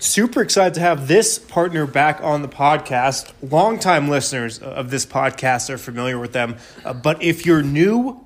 Super 0.00 0.40
excited 0.40 0.72
to 0.74 0.80
have 0.80 1.08
this 1.08 1.38
partner 1.38 1.86
back 1.86 2.22
on 2.22 2.40
the 2.40 2.48
podcast. 2.48 3.34
Longtime 3.42 4.08
listeners 4.08 4.58
of 4.58 4.90
this 4.90 5.04
podcast 5.04 5.68
are 5.68 5.76
familiar 5.76 6.18
with 6.18 6.32
them. 6.32 6.56
Uh, 6.82 6.94
but 6.94 7.22
if 7.22 7.44
you're 7.44 7.62
new, 7.62 8.24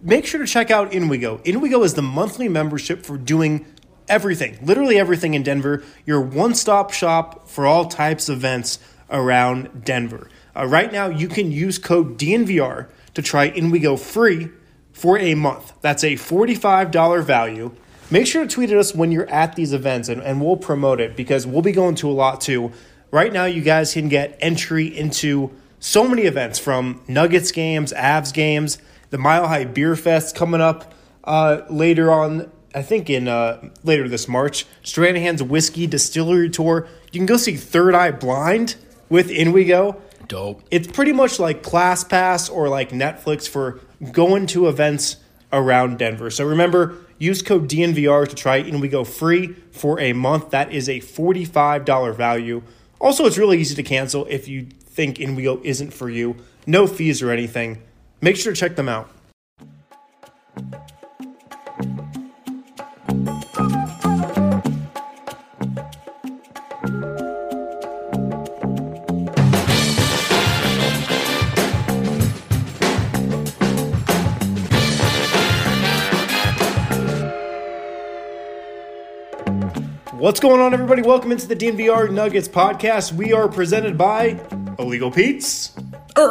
make 0.00 0.26
sure 0.26 0.40
to 0.40 0.46
check 0.46 0.72
out 0.72 0.90
InWeGo. 0.90 1.44
InWeGo 1.44 1.84
is 1.84 1.94
the 1.94 2.02
monthly 2.02 2.48
membership 2.48 3.06
for 3.06 3.16
doing 3.16 3.64
everything, 4.08 4.58
literally 4.60 4.98
everything 4.98 5.34
in 5.34 5.44
Denver. 5.44 5.84
Your 6.04 6.20
one 6.20 6.52
stop 6.52 6.92
shop 6.92 7.48
for 7.48 7.64
all 7.64 7.84
types 7.84 8.28
of 8.28 8.38
events 8.38 8.80
around 9.08 9.84
Denver. 9.84 10.28
Uh, 10.56 10.66
right 10.66 10.92
now, 10.92 11.06
you 11.06 11.28
can 11.28 11.52
use 11.52 11.78
code 11.78 12.18
DNVR 12.18 12.88
to 13.14 13.22
try 13.22 13.52
InWeGo 13.52 14.00
free 14.00 14.50
for 14.92 15.16
a 15.16 15.36
month. 15.36 15.74
That's 15.80 16.02
a 16.02 16.14
$45 16.14 17.22
value. 17.22 17.72
Make 18.10 18.26
sure 18.26 18.42
to 18.42 18.48
tweet 18.48 18.70
at 18.70 18.76
us 18.76 18.94
when 18.94 19.10
you're 19.12 19.28
at 19.30 19.56
these 19.56 19.72
events 19.72 20.08
and, 20.08 20.22
and 20.22 20.40
we'll 20.40 20.56
promote 20.56 21.00
it 21.00 21.16
because 21.16 21.46
we'll 21.46 21.62
be 21.62 21.72
going 21.72 21.94
to 21.96 22.10
a 22.10 22.12
lot 22.12 22.40
too. 22.40 22.72
Right 23.10 23.32
now, 23.32 23.44
you 23.44 23.62
guys 23.62 23.94
can 23.94 24.08
get 24.08 24.36
entry 24.40 24.86
into 24.86 25.52
so 25.80 26.06
many 26.06 26.22
events 26.22 26.58
from 26.58 27.02
Nuggets 27.08 27.52
games, 27.52 27.92
Avs 27.92 28.32
games, 28.32 28.78
the 29.10 29.18
Mile 29.18 29.48
High 29.48 29.64
Beer 29.64 29.96
Fest 29.96 30.34
coming 30.34 30.60
up 30.60 30.92
uh, 31.24 31.62
later 31.70 32.10
on, 32.10 32.50
I 32.74 32.82
think 32.82 33.08
in 33.08 33.28
uh, 33.28 33.70
later 33.82 34.08
this 34.08 34.26
March. 34.26 34.66
Stranahan's 34.82 35.42
Whiskey 35.42 35.86
Distillery 35.86 36.50
Tour. 36.50 36.88
You 37.12 37.20
can 37.20 37.26
go 37.26 37.36
see 37.36 37.56
Third 37.56 37.94
Eye 37.94 38.10
Blind 38.10 38.76
with 39.08 39.30
In 39.30 39.52
We 39.52 39.64
Go. 39.64 40.00
Dope. 40.26 40.62
It's 40.70 40.88
pretty 40.88 41.12
much 41.12 41.38
like 41.38 41.62
ClassPass 41.62 42.50
or 42.50 42.68
like 42.68 42.90
Netflix 42.90 43.48
for 43.48 43.80
going 44.10 44.46
to 44.48 44.68
events 44.68 45.16
around 45.52 45.98
Denver. 45.98 46.30
So 46.30 46.44
remember, 46.44 46.96
use 47.24 47.42
code 47.42 47.68
DNVR 47.68 48.28
to 48.28 48.34
try 48.34 48.56
In 48.56 48.80
We 48.80 48.88
Go 48.88 49.04
free 49.04 49.48
for 49.72 49.98
a 49.98 50.12
month. 50.12 50.50
That 50.50 50.72
is 50.72 50.88
a 50.88 51.00
$45 51.00 52.14
value. 52.14 52.62
Also, 53.00 53.26
it's 53.26 53.38
really 53.38 53.58
easy 53.58 53.74
to 53.74 53.82
cancel 53.82 54.26
if 54.26 54.46
you 54.48 54.66
think 54.80 55.18
In 55.18 55.34
We 55.34 55.48
isn't 55.48 55.92
for 55.92 56.08
you. 56.08 56.36
No 56.66 56.86
fees 56.86 57.22
or 57.22 57.30
anything. 57.30 57.82
Make 58.20 58.36
sure 58.36 58.52
to 58.52 58.58
check 58.58 58.76
them 58.76 58.88
out. 58.88 59.10
What's 80.24 80.40
going 80.40 80.58
on, 80.58 80.72
everybody? 80.72 81.02
Welcome 81.02 81.32
into 81.32 81.46
the 81.46 81.54
DNVR 81.54 82.10
Nuggets 82.10 82.48
podcast. 82.48 83.12
We 83.12 83.34
are 83.34 83.46
presented 83.46 83.98
by 83.98 84.40
Illegal 84.78 85.10
Pete's. 85.10 85.76
I 86.16 86.22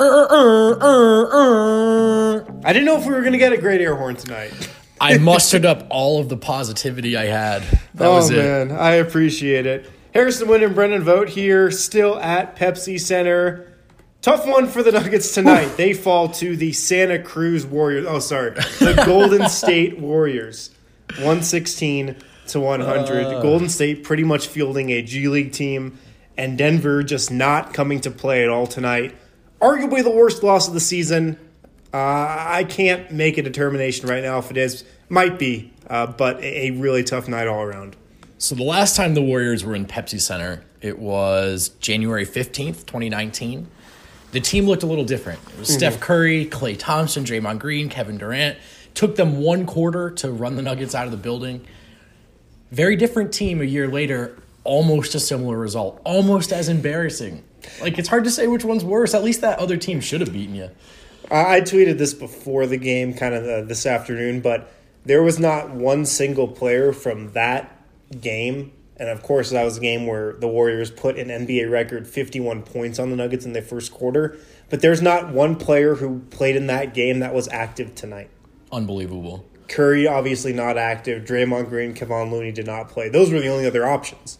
didn't 2.65 2.85
know 2.85 2.97
if 2.97 3.05
we 3.05 3.13
were 3.13 3.19
going 3.19 3.33
to 3.33 3.37
get 3.37 3.53
a 3.53 3.57
great 3.57 3.81
air 3.81 3.93
horn 3.95 4.15
tonight. 4.15 4.51
I 4.99 5.19
mustered 5.19 5.63
up 5.63 5.85
all 5.91 6.19
of 6.19 6.27
the 6.27 6.37
positivity 6.37 7.15
I 7.15 7.25
had. 7.25 7.61
That 7.93 8.07
oh, 8.07 8.15
was 8.15 8.31
it. 8.31 8.37
man. 8.37 8.71
I 8.71 8.93
appreciate 8.93 9.67
it. 9.67 9.91
Harrison 10.11 10.47
Wind 10.47 10.63
and 10.63 10.73
Brendan 10.73 11.03
Vogt 11.03 11.29
here, 11.29 11.69
still 11.69 12.17
at 12.19 12.55
Pepsi 12.55 12.99
Center. 12.99 13.77
Tough 14.23 14.47
one 14.47 14.69
for 14.69 14.81
the 14.81 14.91
Nuggets 14.91 15.35
tonight. 15.35 15.77
they 15.77 15.93
fall 15.93 16.29
to 16.29 16.57
the 16.57 16.73
Santa 16.73 17.21
Cruz 17.21 17.63
Warriors. 17.63 18.07
Oh, 18.09 18.17
sorry. 18.17 18.55
The 18.79 19.03
Golden 19.05 19.47
State 19.49 19.99
Warriors. 19.99 20.71
116 21.17 22.15
to 22.47 22.59
100. 22.59 23.25
Uh. 23.25 23.41
Golden 23.41 23.69
State 23.69 24.03
pretty 24.03 24.23
much 24.23 24.47
fielding 24.47 24.89
a 24.89 25.01
G 25.01 25.27
League 25.27 25.51
team, 25.51 25.97
and 26.37 26.57
Denver 26.57 27.03
just 27.03 27.31
not 27.31 27.73
coming 27.73 27.99
to 28.01 28.11
play 28.11 28.43
at 28.43 28.49
all 28.49 28.67
tonight. 28.67 29.15
Arguably 29.61 30.03
the 30.03 30.11
worst 30.11 30.43
loss 30.43 30.67
of 30.67 30.73
the 30.73 30.79
season. 30.79 31.37
Uh, 31.93 31.97
I 31.97 32.65
can't 32.67 33.11
make 33.11 33.37
a 33.37 33.43
determination 33.43 34.09
right 34.09 34.23
now 34.23 34.39
if 34.39 34.49
it 34.49 34.57
is. 34.57 34.83
Might 35.09 35.37
be, 35.37 35.71
uh, 35.87 36.07
but 36.07 36.37
a, 36.39 36.67
a 36.67 36.71
really 36.71 37.03
tough 37.03 37.27
night 37.27 37.47
all 37.47 37.61
around. 37.61 37.95
So 38.39 38.55
the 38.55 38.63
last 38.63 38.95
time 38.95 39.13
the 39.13 39.21
Warriors 39.21 39.63
were 39.63 39.75
in 39.75 39.85
Pepsi 39.85 40.19
Center, 40.19 40.65
it 40.81 40.99
was 40.99 41.69
January 41.79 42.25
15th, 42.25 42.85
2019. 42.85 43.67
The 44.33 44.39
team 44.41 44.65
looked 44.65 44.83
a 44.83 44.87
little 44.87 45.05
different. 45.05 45.39
It 45.53 45.59
was 45.59 45.73
Steph 45.73 45.99
Curry, 45.99 46.47
Klay 46.47 46.77
Thompson, 46.77 47.23
Draymond 47.23 47.59
Green, 47.59 47.87
Kevin 47.87 48.17
Durant. 48.17 48.57
Took 48.95 49.15
them 49.15 49.37
one 49.39 49.65
quarter 49.65 50.09
to 50.09 50.31
run 50.31 50.55
the 50.55 50.63
Nuggets 50.63 50.95
out 50.95 51.05
of 51.05 51.11
the 51.11 51.17
building. 51.17 51.65
Very 52.73 52.95
different 52.95 53.31
team 53.31 53.61
a 53.61 53.65
year 53.65 53.87
later, 53.87 54.35
almost 54.63 55.13
a 55.13 55.19
similar 55.19 55.59
result. 55.59 56.01
Almost 56.03 56.51
as 56.51 56.69
embarrassing. 56.69 57.43
Like 57.79 57.99
it's 57.99 58.09
hard 58.09 58.23
to 58.23 58.31
say 58.31 58.47
which 58.47 58.65
one's 58.65 58.83
worse. 58.83 59.13
At 59.13 59.23
least 59.23 59.41
that 59.41 59.59
other 59.59 59.77
team 59.77 60.01
should 60.01 60.21
have 60.21 60.33
beaten 60.33 60.55
you. 60.55 60.71
I 61.29 61.57
I 61.57 61.61
tweeted 61.61 61.99
this 61.99 62.15
before 62.15 62.65
the 62.65 62.77
game, 62.77 63.13
kind 63.13 63.35
of 63.35 63.45
uh, 63.45 63.61
this 63.61 63.85
afternoon, 63.85 64.41
but 64.41 64.73
there 65.05 65.21
was 65.21 65.37
not 65.37 65.69
one 65.69 66.07
single 66.07 66.47
player 66.47 66.93
from 66.93 67.33
that 67.33 67.79
game. 68.19 68.71
And 68.97 69.07
of 69.07 69.21
course, 69.21 69.51
that 69.51 69.63
was 69.63 69.77
a 69.77 69.81
game 69.81 70.07
where 70.07 70.33
the 70.33 70.47
Warriors 70.47 70.89
put 70.89 71.19
an 71.19 71.27
NBA 71.27 71.69
record 71.69 72.07
51 72.07 72.63
points 72.63 72.97
on 72.97 73.11
the 73.11 73.15
Nuggets 73.15 73.45
in 73.45 73.53
their 73.53 73.61
first 73.61 73.91
quarter. 73.91 74.39
But 74.71 74.81
there's 74.81 75.01
not 75.01 75.31
one 75.31 75.57
player 75.57 75.93
who 75.93 76.21
played 76.31 76.55
in 76.55 76.65
that 76.67 76.95
game 76.95 77.19
that 77.19 77.35
was 77.35 77.47
active 77.49 77.93
tonight. 77.93 78.31
Unbelievable. 78.71 79.45
Curry, 79.73 80.07
obviously 80.07 80.53
not 80.53 80.77
active. 80.77 81.25
Draymond 81.25 81.69
Green, 81.69 81.93
Kevon 81.93 82.31
Looney 82.31 82.51
did 82.51 82.65
not 82.67 82.89
play. 82.89 83.09
Those 83.09 83.31
were 83.31 83.39
the 83.39 83.47
only 83.49 83.65
other 83.65 83.85
options. 83.85 84.37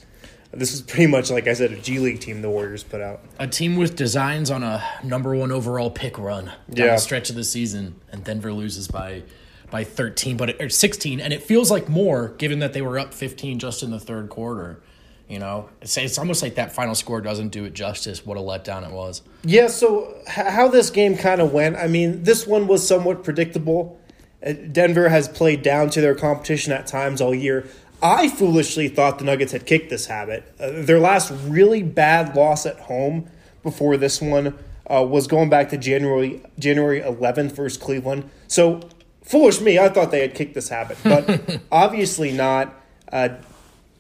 This 0.51 0.71
was 0.71 0.81
pretty 0.83 1.07
much, 1.07 1.31
like 1.31 1.47
I 1.47 1.53
said, 1.53 1.71
a 1.71 1.77
G 1.77 1.97
League 1.97 2.19
team 2.19 2.43
the 2.43 2.49
Warriors 2.49 2.83
put 2.83 3.01
out. 3.01 3.21
A 3.39 3.47
team 3.47 3.75
with 3.75 3.95
designs 3.95 4.51
on 4.51 4.61
a 4.61 4.83
number 5.03 5.35
one 5.35 5.51
overall 5.51 5.89
pick 5.89 6.19
run 6.19 6.45
down 6.69 6.87
Yeah. 6.87 6.93
the 6.95 6.97
stretch 6.99 7.31
of 7.31 7.35
the 7.35 7.43
season, 7.43 7.95
and 8.11 8.23
Denver 8.23 8.53
loses 8.53 8.87
by 8.87 9.23
by 9.71 9.83
13, 9.83 10.37
but 10.37 10.51
it, 10.51 10.61
or 10.61 10.69
16, 10.69 11.19
and 11.19 11.33
it 11.33 11.41
feels 11.41 11.71
like 11.71 11.89
more 11.89 12.27
given 12.37 12.59
that 12.59 12.73
they 12.73 12.81
were 12.83 12.99
up 12.99 13.11
15 13.11 13.57
just 13.57 13.81
in 13.81 13.89
the 13.89 13.99
third 13.99 14.29
quarter. 14.29 14.79
You 15.27 15.39
know, 15.39 15.69
it's, 15.81 15.97
it's 15.97 16.19
almost 16.19 16.43
like 16.43 16.53
that 16.55 16.73
final 16.73 16.93
score 16.93 17.21
doesn't 17.21 17.49
do 17.49 17.65
it 17.65 17.73
justice. 17.73 18.23
What 18.23 18.37
a 18.37 18.41
letdown 18.41 18.85
it 18.87 18.91
was. 18.93 19.23
Yeah, 19.43 19.65
so 19.69 20.13
h- 20.27 20.45
how 20.45 20.67
this 20.67 20.91
game 20.91 21.17
kind 21.17 21.41
of 21.41 21.51
went, 21.53 21.75
I 21.77 21.87
mean, 21.87 22.21
this 22.21 22.45
one 22.45 22.67
was 22.67 22.87
somewhat 22.87 23.23
predictable. 23.23 23.99
Uh, 24.45 24.53
Denver 24.53 25.09
has 25.09 25.27
played 25.27 25.61
down 25.61 25.89
to 25.91 26.01
their 26.01 26.15
competition 26.15 26.73
at 26.73 26.87
times 26.87 27.21
all 27.21 27.33
year. 27.33 27.67
I 28.01 28.27
foolishly 28.27 28.89
thought 28.89 29.19
the 29.19 29.25
Nuggets 29.25 29.53
had 29.53 29.65
kicked 29.65 29.89
this 29.89 30.07
habit. 30.07 30.53
Uh, 30.59 30.71
their 30.83 30.99
last 30.99 31.31
really 31.45 31.81
bad 31.83 32.35
loss 32.35 32.65
at 32.65 32.79
home 32.81 33.29
before 33.63 33.95
this 33.95 34.21
one 34.21 34.57
uh, 34.91 35.03
was 35.03 35.27
going 35.27 35.49
back 35.49 35.69
to 35.69 35.77
January 35.77 36.41
January 36.59 36.99
11th 36.99 37.53
versus 37.53 37.77
Cleveland. 37.77 38.29
So 38.47 38.81
foolish 39.23 39.61
me, 39.61 39.79
I 39.79 39.89
thought 39.89 40.11
they 40.11 40.21
had 40.21 40.35
kicked 40.35 40.53
this 40.53 40.69
habit, 40.69 40.97
but 41.03 41.61
obviously 41.71 42.31
not. 42.31 42.73
Uh, 43.11 43.29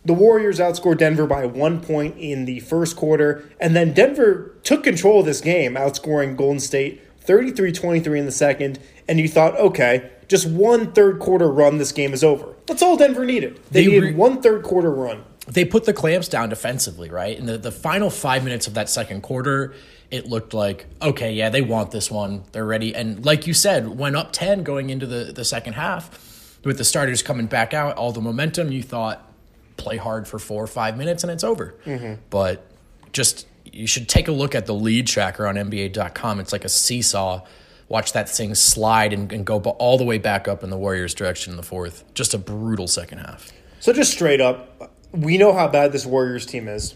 the 0.05 0.13
Warriors 0.13 0.59
outscored 0.59 0.97
Denver 0.97 1.25
by 1.25 1.45
one 1.45 1.79
point 1.79 2.17
in 2.17 2.43
the 2.43 2.59
first 2.59 2.97
quarter, 2.97 3.49
and 3.59 3.73
then 3.73 3.93
Denver 3.93 4.53
took 4.63 4.83
control 4.83 5.21
of 5.21 5.25
this 5.25 5.39
game, 5.39 5.75
outscoring 5.75 6.35
Golden 6.35 6.59
State 6.59 7.01
33 7.21 7.71
23 7.71 8.19
in 8.19 8.25
the 8.25 8.31
second. 8.31 8.79
And 9.07 9.19
you 9.19 9.29
thought, 9.29 9.55
okay, 9.57 10.11
just 10.27 10.47
one 10.47 10.91
third 10.93 11.19
quarter 11.19 11.49
run, 11.49 11.77
this 11.77 11.91
game 11.91 12.13
is 12.13 12.23
over. 12.23 12.53
That's 12.65 12.81
all 12.81 12.97
Denver 12.97 13.25
needed. 13.25 13.59
They, 13.71 13.83
They 13.85 13.87
needed 13.91 14.03
re- 14.03 14.13
one 14.13 14.41
third 14.41 14.63
quarter 14.63 14.91
run. 14.91 15.23
they 15.47 15.65
put 15.65 15.85
the 15.85 15.93
clamps 15.93 16.27
down 16.27 16.49
defensively, 16.49 17.09
right? 17.09 17.37
In 17.37 17.45
the, 17.45 17.57
the 17.57 17.71
final 17.71 18.09
five 18.09 18.43
minutes 18.43 18.67
of 18.67 18.73
that 18.75 18.89
second 18.89 19.21
quarter, 19.21 19.73
it 20.11 20.27
looked 20.27 20.53
like, 20.53 20.85
okay, 21.01 21.33
yeah, 21.33 21.49
they 21.49 21.61
want 21.61 21.91
this 21.91 22.09
one. 22.11 22.43
They're 22.51 22.65
ready. 22.65 22.95
And 22.95 23.25
like 23.25 23.47
you 23.47 23.53
said, 23.53 23.97
went 23.97 24.15
up 24.15 24.31
10 24.31 24.63
going 24.63 24.89
into 24.89 25.05
the, 25.05 25.31
the 25.33 25.43
second 25.43 25.73
half 25.73 26.59
with 26.63 26.77
the 26.77 26.83
starters 26.85 27.21
coming 27.21 27.47
back 27.47 27.73
out, 27.73 27.97
all 27.97 28.11
the 28.11 28.21
momentum. 28.21 28.71
You 28.71 28.83
thought, 28.83 29.29
play 29.75 29.97
hard 29.97 30.27
for 30.27 30.37
four 30.39 30.63
or 30.63 30.67
five 30.67 30.97
minutes 30.97 31.23
and 31.23 31.31
it's 31.31 31.43
over. 31.43 31.75
Mm-hmm. 31.85 32.21
But 32.29 32.63
just, 33.11 33.47
you 33.65 33.87
should 33.87 34.07
take 34.07 34.27
a 34.27 34.31
look 34.31 34.53
at 34.55 34.65
the 34.67 34.73
lead 34.73 35.07
tracker 35.07 35.47
on 35.47 35.55
NBA.com. 35.55 36.39
It's 36.39 36.51
like 36.53 36.63
a 36.63 36.69
seesaw. 36.69 37.41
Watch 37.93 38.11
that 38.13 38.27
thing 38.27 38.55
slide 38.55 39.13
and, 39.13 39.31
and 39.31 39.45
go 39.45 39.59
all 39.59 39.97
the 39.97 40.03
way 40.03 40.17
back 40.17 40.47
up 40.47 40.63
in 40.63 40.69
the 40.71 40.77
Warriors' 40.77 41.13
direction 41.13 41.51
in 41.51 41.57
the 41.57 41.63
fourth. 41.63 42.03
Just 42.13 42.33
a 42.33 42.37
brutal 42.37 42.87
second 42.87 43.19
half. 43.19 43.51
So 43.79 43.93
just 43.93 44.11
straight 44.11 44.41
up, 44.41 44.91
we 45.11 45.37
know 45.37 45.53
how 45.53 45.67
bad 45.67 45.91
this 45.91 46.05
Warriors 46.05 46.45
team 46.45 46.67
is. 46.67 46.95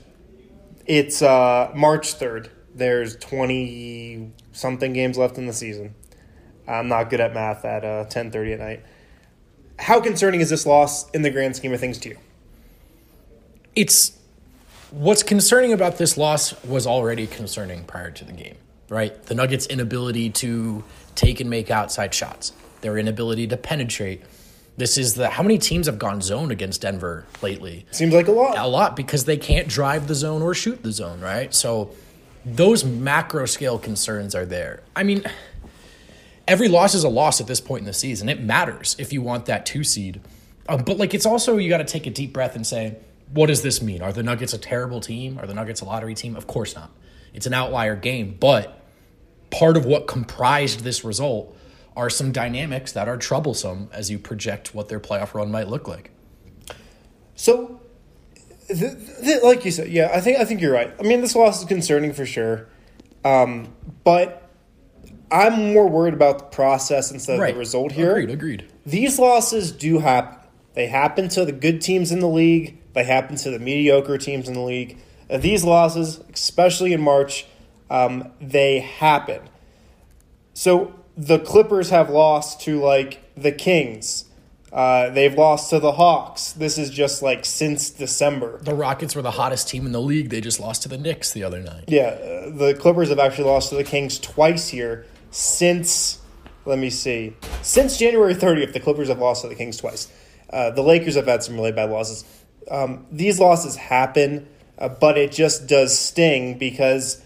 It's 0.88 1.22
uh, 1.22 1.72
March 1.76 2.18
3rd. 2.20 2.50
There's 2.74 3.16
20 3.18 4.34
something 4.52 4.92
games 4.92 5.18
left 5.18 5.38
in 5.38 5.46
the 5.46 5.54
season. 5.54 5.94
I'm 6.68 6.88
not 6.88 7.10
good 7.10 7.22
at 7.22 7.34
math 7.34 7.64
at 7.64 7.86
uh, 7.86 8.06
10:30 8.06 8.54
at 8.54 8.60
night. 8.60 8.84
How 9.80 10.02
concerning 10.02 10.42
is 10.42 10.50
this 10.50 10.66
loss 10.66 11.10
in 11.12 11.22
the 11.22 11.30
grand 11.30 11.56
scheme 11.56 11.72
of 11.74 11.80
things 11.80 11.98
to 12.00 12.10
you? 12.10 12.18
it's 13.78 14.18
what's 14.90 15.22
concerning 15.22 15.72
about 15.72 16.00
this 16.00 16.18
loss 16.18 16.62
was 16.64 16.88
already 16.88 17.28
concerning 17.28 17.84
prior 17.84 18.10
to 18.10 18.26
the 18.26 18.34
game, 18.34 18.58
right? 18.90 19.22
The 19.26 19.36
Nuggets' 19.36 19.68
inability 19.68 20.30
to 20.32 20.84
take 21.16 21.40
and 21.40 21.50
make 21.50 21.70
outside 21.72 22.14
shots, 22.14 22.54
their 22.82 22.98
inability 22.98 23.48
to 23.48 23.58
penetrate, 23.58 24.22
This 24.78 24.98
is 24.98 25.16
the 25.16 25.30
how 25.30 25.42
many 25.44 25.58
teams 25.58 25.88
have 25.88 25.98
gone 25.98 26.22
zone 26.22 26.52
against 26.52 26.82
Denver 26.82 27.26
lately? 27.42 27.86
Seems 27.92 28.14
like 28.14 28.28
a 28.28 28.32
lot. 28.32 28.58
A 28.58 28.68
lot 28.68 28.96
because 28.96 29.26
they 29.26 29.38
can't 29.38 29.68
drive 29.68 30.08
the 30.08 30.16
zone 30.16 30.42
or 30.44 30.54
shoot 30.54 30.84
the 30.84 30.92
zone, 30.92 31.20
right? 31.20 31.54
So 31.54 31.96
those 32.46 32.86
macro 32.86 33.46
scale 33.48 33.80
concerns 33.80 34.36
are 34.36 34.46
there. 34.46 34.84
I 34.96 35.04
mean, 35.04 35.24
every 36.48 36.68
loss 36.68 36.94
is 36.94 37.04
a 37.04 37.10
loss 37.10 37.42
at 37.42 37.48
this 37.48 37.60
point 37.60 37.82
in 37.82 37.86
the 37.86 37.94
season. 37.94 38.30
It 38.30 38.40
matters 38.42 38.96
if 39.00 39.12
you 39.12 39.22
want 39.24 39.48
that 39.48 39.66
two 39.66 39.84
seed. 39.84 40.22
Um, 40.70 40.84
but 40.84 40.98
like 40.98 41.14
it's 41.14 41.26
also 41.26 41.58
you 41.58 41.70
got 41.70 41.78
to 41.80 41.84
take 41.86 42.06
a 42.06 42.12
deep 42.12 42.32
breath 42.32 42.56
and 42.56 42.66
say, 42.66 42.98
what 43.34 43.48
does 43.48 43.64
this 43.64 43.82
mean? 43.82 44.02
Are 44.02 44.14
the 44.14 44.24
Nuggets 44.24 44.54
a 44.54 44.58
terrible 44.58 45.02
team? 45.02 45.40
Are 45.40 45.48
the 45.48 45.54
Nuggets 45.54 45.82
a 45.82 45.86
lottery 45.86 46.14
team? 46.14 46.36
Of 46.36 46.46
course 46.48 46.76
not. 46.76 46.92
It's 47.34 47.46
an 47.46 47.54
outlier 47.54 47.96
game, 47.96 48.38
but 48.40 48.77
part 49.50 49.78
of 49.78 49.86
what 49.86 50.08
comprised 50.08 50.82
this 50.82 51.04
result 51.04 51.56
are 51.96 52.10
some 52.10 52.32
dynamics 52.32 52.92
that 52.92 53.08
are 53.08 53.18
troublesome 53.18 53.90
as 53.92 54.12
you 54.12 54.20
project 54.20 54.76
what 54.76 54.88
their 54.88 55.00
playoff 55.00 55.34
run 55.34 55.52
might 55.52 55.68
look 55.68 55.88
like. 55.88 56.12
So, 57.36 57.82
th- 58.68 58.94
th- 59.24 59.44
like 59.44 59.66
you 59.66 59.72
said, 59.72 59.90
yeah, 59.90 60.12
I 60.14 60.22
think 60.22 60.40
I 60.40 60.46
think 60.46 60.62
you're 60.62 60.74
right. 60.74 60.94
I 61.00 61.04
mean, 61.04 61.22
this 61.22 61.36
loss 61.36 61.62
is 61.62 61.66
concerning 61.68 62.14
for 62.14 62.26
sure, 62.26 62.68
um, 63.26 63.74
but 64.04 64.50
I'm 65.32 65.74
more 65.74 65.88
worried 65.90 66.14
about 66.14 66.38
the 66.38 66.46
process 66.46 67.12
instead 67.12 67.40
of 67.40 67.48
the 67.48 67.60
result 67.60 67.92
here. 67.92 68.12
Agreed. 68.12 68.30
Agreed. 68.30 68.72
These 68.86 69.20
losses 69.20 69.72
do 69.72 70.00
happen. 70.00 70.40
They 70.74 70.88
happen 70.88 71.28
to 71.30 71.44
the 71.44 71.52
good 71.52 71.82
teams 71.82 72.12
in 72.12 72.20
the 72.20 72.30
league. 72.30 72.78
They 72.94 73.04
happen 73.04 73.36
to 73.38 73.50
the 73.50 73.60
mediocre 73.60 74.18
teams 74.18 74.48
in 74.48 74.54
the 74.54 74.62
league. 74.62 74.98
These 75.30 75.64
losses, 75.64 76.22
especially 76.32 76.94
in 76.94 77.02
March, 77.02 77.46
um, 77.90 78.32
they 78.40 78.80
happen. 78.80 79.42
So 80.54 80.94
the 81.16 81.40
Clippers 81.40 81.90
have 81.90 82.10
lost 82.10 82.62
to 82.62 82.80
like 82.80 83.22
the 83.36 83.52
Kings. 83.52 84.26
Uh, 84.72 85.10
they've 85.10 85.34
lost 85.34 85.70
to 85.70 85.80
the 85.80 85.94
Hawks. 85.94 86.52
This 86.52 86.78
is 86.78 86.90
just 86.90 87.22
like 87.22 87.46
since 87.46 87.90
December. 87.90 88.60
The 88.62 88.76
Rockets 88.76 89.16
were 89.16 89.22
the 89.22 89.32
hottest 89.32 89.70
team 89.70 89.86
in 89.86 89.92
the 89.92 90.02
league. 90.02 90.30
They 90.30 90.42
just 90.42 90.60
lost 90.60 90.84
to 90.84 90.90
the 90.90 90.98
Knicks 90.98 91.32
the 91.32 91.44
other 91.44 91.62
night. 91.62 91.86
Yeah, 91.88 92.02
uh, 92.04 92.50
the 92.50 92.76
Clippers 92.80 93.10
have 93.10 93.20
actually 93.20 93.46
lost 93.46 93.70
to 93.70 93.76
the 93.76 93.84
Kings 93.84 94.20
twice 94.20 94.68
here 94.68 95.06
since. 95.32 96.20
Let 96.66 96.80
me 96.80 96.90
see. 96.90 97.34
Since 97.62 97.98
January 97.98 98.36
30th, 98.36 98.74
the 98.74 98.82
Clippers 98.82 99.08
have 99.08 99.20
lost 99.20 99.44
to 99.44 99.48
the 99.48 99.56
Kings 99.56 99.78
twice. 99.78 100.12
Uh, 100.50 100.72
the 100.72 100.82
Lakers 100.82 101.16
have 101.16 101.28
had 101.28 101.44
some 101.44 101.56
really 101.56 101.72
bad 101.72 101.90
losses. 101.90 102.26
Um, 102.70 103.06
these 103.12 103.40
losses 103.40 103.78
happen, 103.78 104.48
uh, 104.78 104.90
but 104.90 105.18
it 105.18 105.32
just 105.32 105.68
does 105.68 105.98
sting 105.98 106.58
because 106.58 107.24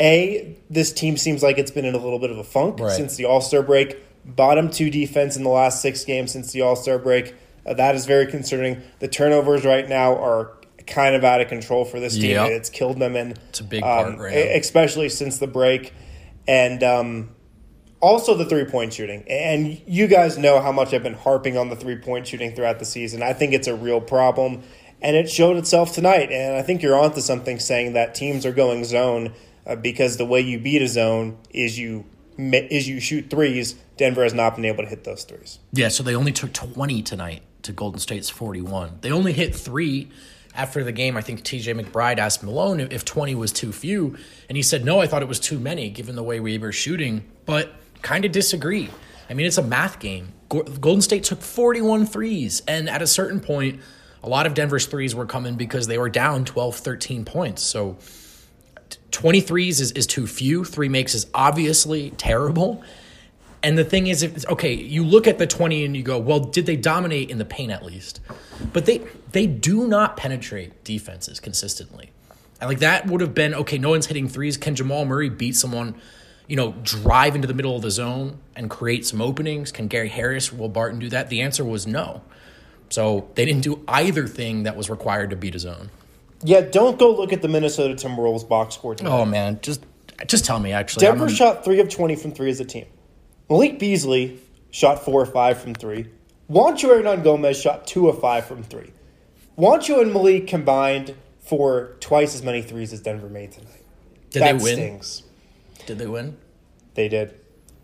a 0.00 0.56
this 0.70 0.92
team 0.92 1.16
seems 1.16 1.42
like 1.42 1.58
it's 1.58 1.70
been 1.70 1.84
in 1.84 1.94
a 1.94 1.98
little 1.98 2.18
bit 2.18 2.30
of 2.30 2.38
a 2.38 2.44
funk 2.44 2.80
Right. 2.80 2.92
since 2.92 3.16
the 3.16 3.24
All 3.26 3.40
Star 3.40 3.62
break. 3.62 3.96
Bottom 4.24 4.70
two 4.70 4.90
defense 4.90 5.36
in 5.36 5.42
the 5.42 5.50
last 5.50 5.82
six 5.82 6.04
games 6.04 6.32
since 6.32 6.52
the 6.52 6.62
All 6.62 6.76
Star 6.76 6.98
break. 6.98 7.34
Uh, 7.66 7.74
that 7.74 7.94
is 7.94 8.04
very 8.06 8.26
concerning. 8.26 8.82
The 8.98 9.08
turnovers 9.08 9.64
right 9.64 9.88
now 9.88 10.14
are 10.16 10.52
kind 10.86 11.14
of 11.14 11.24
out 11.24 11.40
of 11.40 11.48
control 11.48 11.84
for 11.84 11.98
this 12.00 12.14
team. 12.14 12.30
Yep. 12.32 12.50
It's 12.50 12.68
killed 12.70 12.98
them 12.98 13.16
and 13.16 13.38
It's 13.48 13.60
a 13.60 13.64
big 13.64 13.82
part 13.82 14.06
um, 14.14 14.16
right 14.18 14.34
e- 14.36 14.58
especially 14.58 15.08
since 15.08 15.38
the 15.38 15.46
break, 15.46 15.92
and 16.46 16.82
um, 16.82 17.30
also 18.00 18.34
the 18.34 18.44
three 18.44 18.64
point 18.64 18.92
shooting. 18.92 19.24
And 19.28 19.80
you 19.86 20.06
guys 20.08 20.36
know 20.38 20.60
how 20.60 20.72
much 20.72 20.92
I've 20.92 21.02
been 21.02 21.14
harping 21.14 21.56
on 21.56 21.68
the 21.70 21.76
three 21.76 21.96
point 21.96 22.26
shooting 22.26 22.54
throughout 22.54 22.78
the 22.80 22.84
season. 22.84 23.22
I 23.22 23.32
think 23.32 23.52
it's 23.54 23.68
a 23.68 23.74
real 23.74 24.00
problem, 24.00 24.62
and 25.00 25.16
it 25.16 25.30
showed 25.30 25.56
itself 25.56 25.94
tonight. 25.94 26.30
And 26.32 26.56
I 26.56 26.62
think 26.62 26.82
you're 26.82 26.98
onto 26.98 27.20
something 27.20 27.58
saying 27.58 27.92
that 27.94 28.14
teams 28.14 28.44
are 28.44 28.52
going 28.52 28.84
zone 28.84 29.32
uh, 29.66 29.76
because 29.76 30.16
the 30.16 30.24
way 30.26 30.40
you 30.40 30.58
beat 30.58 30.82
a 30.82 30.88
zone 30.88 31.38
is 31.50 31.78
you 31.78 32.04
is 32.36 32.88
you 32.88 32.98
shoot 33.00 33.30
threes. 33.30 33.74
Denver 33.96 34.24
has 34.24 34.34
not 34.34 34.56
been 34.56 34.64
able 34.64 34.82
to 34.82 34.88
hit 34.88 35.04
those 35.04 35.22
threes. 35.24 35.60
Yeah, 35.72 35.88
so 35.88 36.02
they 36.02 36.16
only 36.16 36.32
took 36.32 36.52
20 36.52 37.00
tonight 37.02 37.42
to 37.62 37.72
Golden 37.72 38.00
State's 38.00 38.28
41. 38.28 38.98
They 39.02 39.12
only 39.12 39.32
hit 39.32 39.54
three 39.54 40.08
after 40.54 40.82
the 40.82 40.90
game. 40.90 41.16
I 41.16 41.20
think 41.20 41.42
TJ 41.42 41.80
McBride 41.80 42.18
asked 42.18 42.42
Malone 42.42 42.80
if- 42.80 42.90
if 42.92 43.04
20 43.04 43.36
was 43.36 43.52
too 43.52 43.72
few, 43.72 44.16
and 44.48 44.56
he 44.56 44.62
said, 44.62 44.84
no, 44.84 45.00
I 45.00 45.06
thought 45.06 45.22
it 45.22 45.28
was 45.28 45.38
too 45.38 45.60
many 45.60 45.90
given 45.90 46.16
the 46.16 46.24
way 46.24 46.40
we 46.40 46.58
were 46.58 46.72
shooting, 46.72 47.22
but 47.46 47.72
kind 48.02 48.24
of 48.24 48.32
disagree. 48.32 48.88
I 49.30 49.34
mean, 49.34 49.46
it's 49.46 49.58
a 49.58 49.62
math 49.62 50.00
game. 50.00 50.32
Golden 50.48 51.02
State 51.02 51.22
took 51.24 51.40
41 51.40 52.04
threes, 52.06 52.62
and 52.66 52.88
at 52.90 53.00
a 53.00 53.06
certain 53.06 53.38
point, 53.40 53.80
a 54.24 54.28
lot 54.28 54.46
of 54.46 54.54
Denver's 54.54 54.86
threes 54.86 55.14
were 55.14 55.26
coming 55.26 55.54
because 55.54 55.86
they 55.86 55.98
were 55.98 56.08
down 56.10 56.44
12, 56.44 56.76
13 56.76 57.24
points. 57.24 57.62
So 57.62 57.96
23s 59.10 59.80
is, 59.80 59.92
is 59.92 60.06
too 60.06 60.26
few. 60.26 60.64
Three 60.64 60.88
makes 60.88 61.14
is 61.14 61.26
obviously 61.34 62.10
terrible. 62.10 62.82
And 63.64 63.78
the 63.78 63.84
thing 63.84 64.08
is, 64.08 64.22
if 64.22 64.46
okay, 64.50 64.74
you 64.74 65.02
look 65.02 65.26
at 65.26 65.38
the 65.38 65.46
twenty 65.46 65.86
and 65.86 65.96
you 65.96 66.02
go, 66.02 66.18
well, 66.18 66.38
did 66.40 66.66
they 66.66 66.76
dominate 66.76 67.30
in 67.30 67.38
the 67.38 67.46
paint 67.46 67.72
at 67.72 67.82
least? 67.82 68.20
But 68.74 68.84
they 68.84 69.00
they 69.32 69.46
do 69.46 69.88
not 69.88 70.18
penetrate 70.18 70.84
defenses 70.84 71.40
consistently, 71.40 72.10
and 72.60 72.68
like 72.68 72.80
that 72.80 73.06
would 73.06 73.22
have 73.22 73.34
been 73.34 73.54
okay. 73.54 73.78
No 73.78 73.90
one's 73.90 74.04
hitting 74.04 74.28
threes. 74.28 74.58
Can 74.58 74.74
Jamal 74.74 75.06
Murray 75.06 75.30
beat 75.30 75.56
someone? 75.56 75.94
You 76.46 76.56
know, 76.56 76.72
drive 76.82 77.34
into 77.34 77.48
the 77.48 77.54
middle 77.54 77.74
of 77.74 77.80
the 77.80 77.90
zone 77.90 78.36
and 78.54 78.68
create 78.68 79.06
some 79.06 79.22
openings. 79.22 79.72
Can 79.72 79.88
Gary 79.88 80.10
Harris, 80.10 80.52
Will 80.52 80.68
Barton 80.68 80.98
do 80.98 81.08
that? 81.08 81.30
The 81.30 81.40
answer 81.40 81.64
was 81.64 81.86
no. 81.86 82.20
So 82.90 83.30
they 83.34 83.46
didn't 83.46 83.62
do 83.62 83.82
either 83.88 84.28
thing 84.28 84.64
that 84.64 84.76
was 84.76 84.90
required 84.90 85.30
to 85.30 85.36
beat 85.36 85.54
a 85.54 85.58
zone. 85.58 85.88
Yeah, 86.44 86.60
don't 86.60 86.98
go 86.98 87.10
look 87.14 87.32
at 87.32 87.40
the 87.40 87.48
Minnesota 87.48 87.94
Timberwolves 87.94 88.46
box 88.46 88.74
score 88.74 88.94
tonight. 88.94 89.10
Oh 89.10 89.24
man, 89.24 89.58
just 89.62 89.82
just 90.26 90.44
tell 90.44 90.60
me 90.60 90.72
actually. 90.72 91.06
Denver 91.06 91.28
shot 91.28 91.64
three 91.64 91.80
of 91.80 91.88
20 91.88 92.16
from 92.16 92.32
three 92.32 92.50
as 92.50 92.60
a 92.60 92.64
team. 92.64 92.86
Malik 93.48 93.78
Beasley 93.78 94.40
shot 94.70 95.04
four 95.04 95.22
or 95.22 95.26
five 95.26 95.58
from 95.58 95.74
three. 95.74 96.08
Juancho 96.50 97.02
Hernangomez 97.02 97.60
shot 97.60 97.86
two 97.86 98.08
of 98.08 98.20
five 98.20 98.44
from 98.46 98.62
three. 98.62 98.92
Juancho 99.56 100.02
and 100.02 100.12
Malik 100.12 100.46
combined 100.46 101.14
for 101.40 101.96
twice 102.00 102.34
as 102.34 102.42
many 102.42 102.60
threes 102.60 102.92
as 102.92 103.00
Denver 103.00 103.28
made 103.28 103.52
tonight. 103.52 103.82
Did 104.30 104.42
that 104.42 104.58
they 104.58 104.64
win? 104.64 104.74
stings. 104.74 105.22
Did 105.86 105.98
they 105.98 106.06
win? 106.06 106.36
They 106.94 107.08
did. 107.08 107.34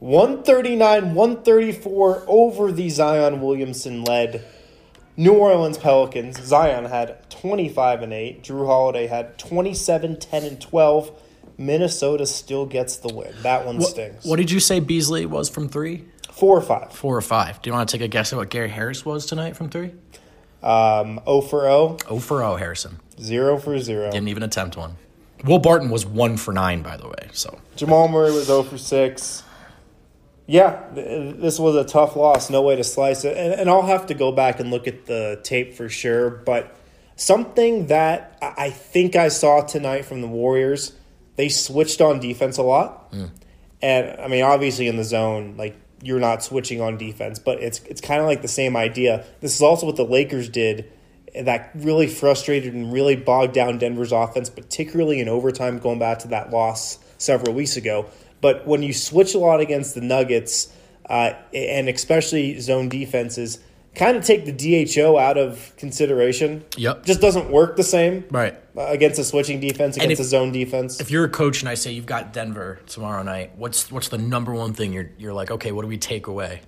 139 0.01 1.15
134 1.15 2.25
over 2.27 2.73
the 2.73 2.91
Zion 2.91 3.41
Williamson 3.41 4.05
led 4.05 4.45
New 5.21 5.35
Orleans 5.35 5.77
Pelicans. 5.77 6.43
Zion 6.43 6.87
had 6.87 7.29
25 7.29 8.01
and 8.01 8.11
8. 8.11 8.43
Jrue 8.43 8.65
Holiday 8.65 9.07
had 9.07 9.37
27, 9.37 10.19
10, 10.19 10.45
and 10.45 10.59
12. 10.59 11.11
Minnesota 11.59 12.25
still 12.25 12.65
gets 12.65 12.97
the 12.97 13.13
win. 13.13 13.35
That 13.43 13.67
one 13.67 13.83
stings. 13.83 14.25
What 14.25 14.37
did 14.37 14.51
you 14.51 14.59
say 14.59 14.81
Beasley 14.81 15.27
was 15.27 15.51
from 15.51 15.69
three? 15.69 16.07
Four 16.33 16.57
or 16.57 16.63
five. 16.63 16.95
Four 16.95 17.19
or 17.19 17.21
five. 17.21 17.61
Do 17.61 17.69
you 17.69 17.75
want 17.75 17.87
to 17.91 17.99
take 17.99 18.03
a 18.03 18.09
guess 18.09 18.33
at 18.33 18.39
what 18.39 18.49
Gary 18.49 18.71
Harris 18.71 19.05
was 19.05 19.27
tonight 19.27 19.57
from 19.57 19.69
three? 19.69 19.93
Um, 20.63 21.21
0 21.27 21.43
for 21.43 21.61
0, 21.65 21.99
Oh 22.09 22.19
for 22.19 22.43
oh, 22.43 22.57
Harrison. 22.57 22.99
0 23.21 23.59
for 23.59 23.79
0. 23.79 24.11
Didn't 24.11 24.29
even 24.29 24.43
attempt 24.43 24.79
one. 24.79 24.97
Will 25.45 25.59
Barton 25.59 25.91
was 25.91 26.07
one 26.07 26.39
for 26.39 26.55
nine, 26.55 26.81
by 26.81 26.97
the 26.97 27.07
way. 27.07 27.29
So 27.33 27.59
Jamal 27.77 28.09
Murray 28.09 28.33
was 28.33 28.47
0 28.47 28.62
for 28.62 28.79
6. 28.79 29.43
Yeah, 30.50 30.83
this 30.92 31.61
was 31.61 31.76
a 31.76 31.85
tough 31.85 32.16
loss. 32.16 32.50
No 32.50 32.62
way 32.62 32.75
to 32.75 32.83
slice 32.83 33.25
it. 33.25 33.37
And, 33.37 33.52
and 33.52 33.71
I'll 33.71 33.87
have 33.87 34.07
to 34.07 34.14
go 34.14 34.33
back 34.33 34.59
and 34.59 34.73
look 34.73 34.88
at 34.88 35.07
the 35.07 35.38
tape 35.45 35.75
for 35.75 35.88
sure. 35.88 36.28
But 36.28 36.76
something 37.14 37.87
that 37.87 38.37
I 38.42 38.71
think 38.71 39.14
I 39.14 39.28
saw 39.28 39.61
tonight 39.61 40.07
from 40.07 40.23
the 40.23 40.26
Warriors, 40.26 40.92
they 41.37 41.50
switched 41.50 42.00
on 42.00 42.19
defense 42.19 42.59
a 42.59 42.64
lot. 42.64 43.11
Hmm. 43.12 43.26
And 43.80 44.21
I 44.21 44.26
mean, 44.26 44.42
obviously 44.42 44.88
in 44.88 44.97
the 44.97 45.04
zone, 45.04 45.54
like 45.57 45.76
you're 46.02 46.19
not 46.19 46.42
switching 46.42 46.80
on 46.80 46.99
defense, 46.99 47.38
but 47.38 47.62
it's 47.62 47.78
it's 47.85 48.00
kind 48.00 48.21
of 48.21 48.26
like 48.26 48.42
the 48.42 48.49
same 48.49 48.76
idea. 48.76 49.25
This 49.38 49.54
is 49.54 49.62
also 49.62 49.87
what 49.87 49.95
the 49.95 50.04
Lakers 50.04 50.49
did 50.49 50.90
that 51.33 51.71
really 51.76 52.09
frustrated 52.09 52.75
and 52.75 52.92
really 52.92 53.14
bogged 53.14 53.54
down 53.54 53.78
Denver's 53.78 54.11
offense, 54.11 54.50
particularly 54.50 55.21
in 55.21 55.28
overtime, 55.28 55.78
going 55.78 56.00
back 56.00 56.19
to 56.21 56.28
that 56.28 56.50
loss 56.50 56.99
several 57.19 57.54
weeks 57.54 57.76
ago. 57.76 58.07
But 58.40 58.66
when 58.66 58.82
you 58.82 58.92
switch 58.92 59.35
a 59.35 59.38
lot 59.38 59.61
against 59.61 59.94
the 59.94 60.00
Nuggets, 60.00 60.73
uh, 61.09 61.32
and 61.52 61.88
especially 61.88 62.59
zone 62.61 62.88
defenses, 62.88 63.59
kind 63.94 64.16
of 64.16 64.25
take 64.25 64.44
the 64.44 64.52
DHO 64.87 65.18
out 65.18 65.37
of 65.37 65.73
consideration. 65.76 66.64
Yep. 66.76 67.04
Just 67.04 67.20
doesn't 67.20 67.50
work 67.50 67.76
the 67.76 67.82
same 67.82 68.25
right. 68.30 68.54
uh, 68.76 68.87
against 68.87 69.18
a 69.18 69.25
switching 69.25 69.61
defense, 69.61 69.97
against 69.97 70.12
if- 70.12 70.20
a 70.20 70.25
zone 70.25 70.52
defense. 70.52 71.00
If 71.00 71.11
you're 71.11 71.25
a 71.25 71.28
coach 71.28 71.61
and 71.61 71.68
I 71.68 71.75
say 71.75 71.92
you've 71.92 72.06
got 72.06 72.32
Denver 72.32 72.80
tomorrow 72.87 73.23
night, 73.23 73.52
what's 73.56 73.90
what's 73.90 74.09
the 74.09 74.18
number 74.18 74.52
one 74.54 74.73
thing 74.73 74.92
you're 74.92 75.11
you're 75.18 75.35
like, 75.35 75.50
okay, 75.50 75.73
what 75.73 75.82
do 75.82 75.88
we 75.88 75.99
take 75.99 76.26
away? 76.26 76.62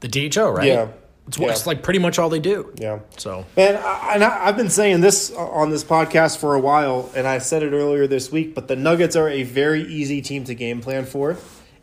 The 0.00 0.08
DHO, 0.08 0.50
right? 0.50 0.66
Yeah. 0.66 0.88
It's, 1.26 1.38
Yeah. 1.38 1.48
it's 1.50 1.66
like 1.66 1.82
pretty 1.82 1.98
much 2.00 2.18
all 2.18 2.28
they 2.28 2.38
do. 2.38 2.70
yeah. 2.76 3.00
So 3.16 3.46
Man, 3.56 3.76
I, 3.76 4.14
and 4.14 4.24
I, 4.24 4.46
I've 4.46 4.56
been 4.56 4.68
saying 4.70 5.00
this 5.00 5.30
on 5.32 5.70
this 5.70 5.82
podcast 5.84 6.38
for 6.38 6.54
a 6.54 6.60
while, 6.60 7.10
and 7.16 7.26
I 7.26 7.38
said 7.38 7.62
it 7.62 7.72
earlier 7.72 8.06
this 8.06 8.30
week. 8.30 8.54
But 8.54 8.68
the 8.68 8.76
Nuggets 8.76 9.16
are 9.16 9.28
a 9.28 9.42
very 9.42 9.82
easy 9.84 10.20
team 10.20 10.44
to 10.44 10.54
game 10.54 10.80
plan 10.82 11.06
for, 11.06 11.36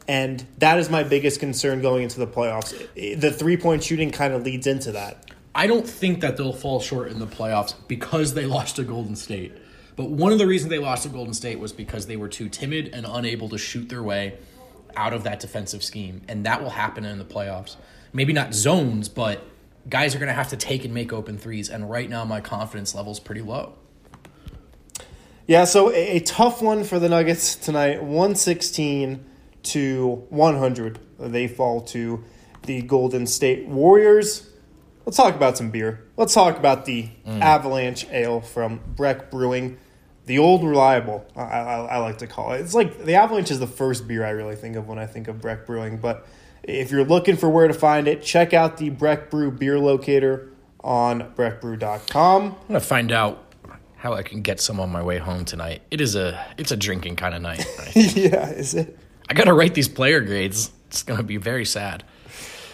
and 0.08 0.46
that 0.60 0.78
is 0.78 0.90
my 0.90 1.04
biggest 1.04 1.40
concern 1.40 1.82
going 1.82 2.04
into 2.04 2.20
the 2.20 2.28
playoffs. 2.28 2.72
The 3.20 3.32
three 3.32 3.58
point 3.58 3.84
shooting 3.84 4.12
kind 4.12 4.34
of 4.34 4.44
leads 4.44 4.68
into 4.68 4.92
that. 4.92 5.32
I 5.54 5.68
don't 5.68 5.88
think 5.88 6.22
that 6.22 6.38
they'll 6.38 6.54
fall 6.54 6.80
short 6.80 7.12
in 7.12 7.20
the 7.20 7.28
playoffs 7.28 7.74
because 7.88 8.36
they 8.36 8.46
lost 8.58 8.76
to 8.78 8.84
Golden 8.84 9.16
State. 9.16 9.54
But 9.98 10.10
one 10.10 10.32
of 10.32 10.38
the 10.38 10.48
reasons 10.48 10.70
they 10.70 10.80
lost 10.80 11.04
to 11.04 11.10
Golden 11.10 11.34
State 11.34 11.60
was 11.60 11.74
because 11.74 12.06
they 12.06 12.16
were 12.16 12.30
too 12.30 12.48
timid 12.48 12.92
and 12.94 13.06
unable 13.10 13.50
to 13.50 13.58
shoot 13.58 13.90
their 13.90 14.02
way 14.04 14.38
out 14.96 15.14
of 15.14 15.24
that 15.24 15.40
defensive 15.42 15.84
scheme. 15.84 16.22
And 16.30 16.46
that 16.46 16.62
will 16.62 16.70
happen 16.70 17.04
in 17.06 17.18
the 17.18 17.26
playoffs. 17.26 17.76
Maybe 18.14 18.34
not 18.34 18.54
zones, 18.54 19.10
but 19.10 19.44
guys 19.90 20.16
are 20.16 20.20
going 20.20 20.28
to 20.28 20.34
have 20.34 20.50
to 20.50 20.58
take 20.58 20.86
and 20.86 20.94
make 20.94 21.14
open 21.14 21.38
threes. 21.38 21.70
And 21.70 21.90
right 21.90 22.10
now, 22.10 22.26
my 22.26 22.42
confidence 22.42 22.94
level 22.94 23.12
is 23.12 23.20
pretty 23.20 23.42
low. 23.42 23.76
Yeah, 25.48 25.66
so 25.66 25.92
a, 25.92 26.18
a 26.18 26.20
tough 26.20 26.62
one 26.62 26.84
for 26.84 27.00
the 27.00 27.10
Nuggets 27.10 27.56
tonight 27.56 28.02
116 28.02 29.26
to 29.64 30.08
100. 30.30 31.00
They 31.20 31.48
fall 31.48 31.82
to 31.82 32.24
the 32.64 32.82
Golden 32.84 33.28
State 33.28 33.68
Warriors. 33.68 34.50
Let's 35.06 35.18
talk 35.18 35.36
about 35.36 35.58
some 35.58 35.72
beer. 35.72 36.06
Let's 36.16 36.34
talk 36.34 36.58
about 36.58 36.86
the 36.86 37.10
mm. 37.26 37.42
Avalanche 37.42 38.06
Ale 38.12 38.42
from 38.42 38.80
Breck 38.96 39.32
Brewing, 39.32 39.78
the 40.26 40.38
old 40.38 40.64
reliable. 40.64 41.26
I, 41.36 41.42
I, 41.42 41.86
I 41.86 41.98
like 41.98 42.20
to 42.20 42.28
call 42.28 42.54
it. 42.54 42.62
It's 42.62 42.76
like 42.76 43.04
the 43.04 43.16
Avalanche 43.16 43.50
is 43.50 43.60
the 43.60 43.68
first 43.68 44.08
beer 44.08 44.24
I 44.24 44.30
really 44.30 44.56
think 44.56 44.76
of 44.76 44.88
when 44.88 45.00
I 45.00 45.08
think 45.08 45.28
of 45.28 45.42
Breck 45.42 45.66
Brewing. 45.66 45.98
But 45.98 46.28
if 46.64 46.92
you're 46.92 47.06
looking 47.06 47.36
for 47.36 47.50
where 47.50 47.68
to 47.68 47.74
find 47.74 48.08
it, 48.08 48.24
check 48.24 48.54
out 48.54 48.78
the 48.78 48.90
Breck 48.90 49.30
Brew 49.30 49.52
beer 49.52 49.80
locator 49.80 50.52
on 50.84 51.34
breckbrew.com. 51.34 52.44
I'm 52.44 52.52
going 52.52 52.74
to 52.74 52.80
find 52.80 53.12
out 53.12 53.44
how 53.98 54.14
I 54.14 54.24
can 54.24 54.42
get 54.42 54.60
some 54.60 54.80
on 54.80 54.90
my 54.90 55.02
way 55.04 55.18
home 55.18 55.46
tonight. 55.46 55.82
It 55.92 56.02
is 56.02 56.16
a 56.16 56.44
it's 56.58 56.72
a 56.72 56.78
drinking 56.78 57.16
kind 57.16 57.36
of 57.36 57.42
night. 57.42 57.66
yeah, 57.96 58.50
is 58.50 58.74
it? 58.74 58.98
I 59.30 59.34
got 59.34 59.46
to 59.46 59.54
write 59.54 59.74
these 59.74 59.88
player 59.88 60.22
grades. 60.22 60.72
It's 60.88 61.04
going 61.04 61.18
to 61.18 61.24
be 61.24 61.38
very 61.38 61.66
sad. 61.66 62.04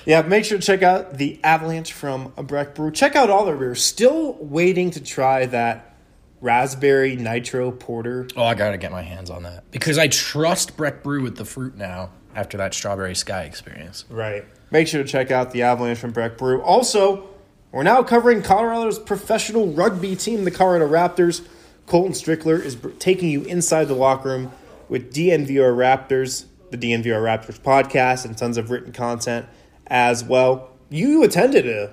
Yeah, 0.06 0.22
make 0.22 0.46
sure 0.46 0.58
to 0.58 0.66
check 0.66 0.84
out 0.84 1.18
the 1.18 1.40
Avalanche 1.44 1.92
from 1.92 2.32
Breck 2.38 2.76
Brew. 2.76 2.92
Check 2.92 3.18
out 3.18 3.30
all 3.30 3.46
their 3.46 3.58
beers. 3.58 3.84
Still 3.84 4.38
waiting 4.40 4.90
to 4.92 5.04
try 5.04 5.46
that 5.48 5.98
raspberry 6.40 7.18
nitro 7.18 7.72
porter. 7.72 8.28
Oh, 8.38 8.44
I 8.44 8.56
got 8.56 8.72
to 8.72 8.78
get 8.78 8.92
my 8.92 9.02
hands 9.02 9.30
on 9.30 9.44
that 9.44 9.70
because 9.70 9.98
I 9.98 10.08
trust 10.08 10.78
Breck 10.78 11.04
Brew 11.04 11.22
with 11.24 11.36
the 11.36 11.46
fruit 11.46 11.76
now 11.76 12.12
after 12.38 12.56
that 12.58 12.74
strawberry 12.74 13.16
sky 13.16 13.42
experience. 13.44 14.06
Right. 14.10 14.46
Make 14.70 14.88
sure 14.88 15.02
to 15.02 15.10
check 15.10 15.32
out 15.32 15.52
the 15.52 15.64
Avalanche 15.64 15.98
from 15.98 16.12
Breck 16.12 16.38
Brew. 16.38 16.62
Also, 16.62 17.28
we're 17.72 17.84
now 17.84 18.04
covering 18.04 18.44
Colorado's 18.44 19.00
professional 19.00 19.68
rugby 19.74 20.16
team, 20.16 20.44
the 20.46 20.52
Colorado 20.52 20.88
Raptors. 20.88 21.46
Colton 21.88 22.12
Strickler 22.14 22.64
is 22.64 22.78
taking 23.00 23.30
you 23.30 23.44
inside 23.44 23.86
the 23.86 23.96
locker 23.96 24.30
room 24.30 24.52
with 24.88 25.14
DNVR 25.14 25.74
Raptors, 25.76 26.46
the 26.70 26.78
DNVR 26.78 27.22
Raptors 27.24 27.60
podcast, 27.60 28.24
and 28.24 28.38
tons 28.38 28.58
of 28.58 28.70
written 28.70 28.92
content 28.92 29.48
as 29.88 30.24
well. 30.24 30.70
You 30.90 31.24
attended 31.24 31.68
a 31.68 31.92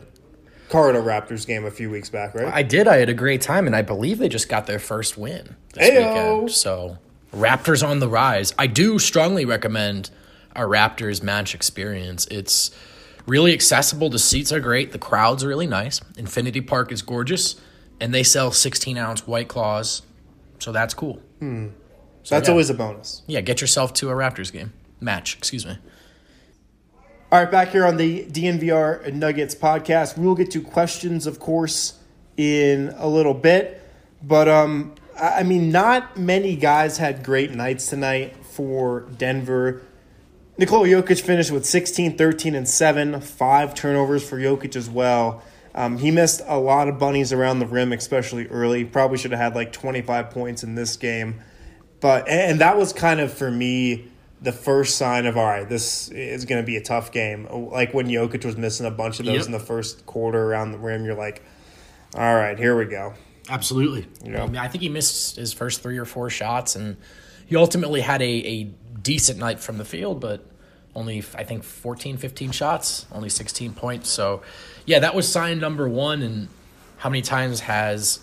Colorado 0.69 1.03
Raptors 1.03 1.47
game 1.47 1.65
a 1.65 1.71
few 1.71 1.91
weeks 1.91 2.11
back, 2.11 2.35
right? 2.35 2.53
I 2.53 2.63
did. 2.63 2.87
I 2.87 2.97
had 2.97 3.09
a 3.09 3.15
great 3.15 3.41
time, 3.41 3.67
and 3.67 3.75
I 3.75 3.83
believe 3.83 4.19
they 4.19 4.29
just 4.29 4.49
got 4.49 4.67
their 4.67 4.79
first 4.79 5.17
win 5.17 5.57
this 5.73 5.89
Ayo. 5.89 6.41
weekend. 6.41 6.51
So, 6.51 6.99
Raptors 7.33 7.87
on 7.87 8.01
the 8.01 8.09
rise. 8.09 8.53
I 8.59 8.67
do 8.67 8.99
strongly 8.99 9.45
recommend 9.45 10.11
a 10.55 10.61
Raptors 10.61 11.23
match 11.23 11.55
experience. 11.55 12.27
It's 12.31 12.71
really 13.27 13.53
accessible. 13.53 14.11
The 14.11 14.19
seats 14.19 14.53
are 14.53 14.61
great. 14.61 14.93
The 14.93 14.99
crowd's 14.99 15.45
really 15.45 15.67
nice. 15.67 16.01
Infinity 16.17 16.61
Park 16.61 16.93
is 16.93 17.03
gorgeous, 17.03 17.57
and 18.01 18.15
they 18.15 18.23
sell 18.23 18.51
16 18.53 18.97
ounce 18.97 19.27
White 19.27 19.49
Claws, 19.49 20.03
so 20.59 20.73
that's 20.73 20.95
cool. 20.95 21.21
So 22.23 22.35
that's 22.35 22.49
yeah. 22.49 22.53
always 22.53 22.71
a 22.71 22.75
bonus. 22.75 23.23
Yeah, 23.27 23.41
get 23.41 23.61
yourself 23.61 23.93
to 23.95 24.11
a 24.11 24.13
Raptors 24.13 24.53
game 24.53 24.73
match. 25.01 25.37
Excuse 25.37 25.67
me. 25.67 25.79
All 27.31 27.41
right, 27.41 27.51
back 27.51 27.71
here 27.71 27.85
on 27.85 27.97
the 27.97 28.25
DNVR 28.27 29.13
Nuggets 29.13 29.55
podcast, 29.55 30.17
we 30.17 30.25
will 30.25 30.37
get 30.37 30.53
to 30.53 30.63
questions, 30.63 31.27
of 31.27 31.41
course, 31.41 31.99
in 32.37 32.95
a 32.97 33.09
little 33.09 33.35
bit. 33.35 33.83
But 34.23 34.49
um, 34.49 34.95
I 35.21 35.43
mean, 35.43 35.71
not 35.71 36.17
many 36.17 36.57
guys 36.57 36.99
had 36.99 37.23
great 37.25 37.51
nights 37.53 37.89
tonight 37.89 38.37
for 38.45 39.01
Denver. 39.19 39.83
Nikola 40.57 40.87
Jokic 40.87 41.21
finished 41.21 41.51
with 41.51 41.67
16, 41.67 42.17
13, 42.17 42.55
and 42.55 42.69
7, 42.69 43.21
five 43.21 43.75
turnovers 43.75 44.29
for 44.29 44.39
Jokic 44.39 44.77
as 44.77 44.89
well. 44.89 45.43
Um, 45.75 45.99
he 45.99 46.13
missed 46.13 46.41
a 46.47 46.59
lot 46.59 46.87
of 46.89 46.99
bunnies 46.99 47.33
around 47.33 47.59
the 47.59 47.67
rim, 47.67 47.93
especially 47.93 48.47
early. 48.47 48.85
Probably 48.85 49.19
should 49.19 49.33
have 49.33 49.41
had 49.41 49.55
like 49.57 49.73
25 49.73 50.31
points 50.31 50.63
in 50.63 50.77
this 50.77 50.97
game. 50.97 51.41
But 52.01 52.29
and 52.29 52.61
that 52.61 52.77
was 52.77 52.93
kind 52.93 53.19
of 53.19 53.33
for 53.33 53.51
me 53.51 54.09
the 54.41 54.53
first 54.53 54.97
sign 54.99 55.27
of 55.27 55.37
all 55.37 55.45
right, 55.45 55.69
this 55.69 56.11
is 56.11 56.45
going 56.45 56.63
to 56.63 56.67
be 56.67 56.77
a 56.77 56.83
tough 56.83 57.11
game. 57.11 57.49
Like 57.51 57.95
when 57.95 58.07
Jokic 58.09 58.45
was 58.45 58.57
missing 58.57 58.87
a 58.87 58.91
bunch 58.91 59.19
of 59.19 59.27
those 59.27 59.39
Yep. 59.39 59.47
in 59.47 59.53
the 59.53 59.59
first 59.59 60.05
quarter 60.07 60.41
around 60.41 60.73
the 60.73 60.79
rim, 60.79 61.05
you're 61.05 61.15
like, 61.15 61.43
all 62.15 62.35
right, 62.35 62.59
here 62.59 62.77
we 62.77 62.85
go. 62.85 63.15
Absolutely. 63.49 64.07
Yeah. 64.23 64.45
I, 64.45 64.47
mean, 64.47 64.57
I 64.57 64.69
think 64.69 64.83
he 64.83 64.89
missed 64.89 65.37
his 65.37 65.53
first 65.53 65.83
three 65.83 65.99
or 65.99 66.05
four 66.05 66.31
shots, 66.31 66.77
and 66.77 66.97
he 67.47 67.57
ultimately 67.57 68.01
had 68.01 68.23
a, 68.23 68.25
a 68.25 68.65
decent 69.03 69.39
night 69.39 69.61
from 69.61 69.79
the 69.79 69.85
field, 69.85 70.21
but 70.21 70.45
only, 70.95 71.25
I 71.35 71.45
think, 71.45 71.65
14, 71.65 72.17
15 72.17 72.51
shots, 72.53 73.07
only 73.13 73.29
16 73.29 73.75
points. 73.75 74.09
So, 74.09 74.43
yeah, 74.87 75.01
that 75.01 75.15
was 75.15 75.31
sign 75.31 75.59
number 75.59 75.89
one. 75.89 76.23
And 76.23 76.49
how 76.99 77.11
many 77.11 77.23
times 77.23 77.61
has 77.61 78.21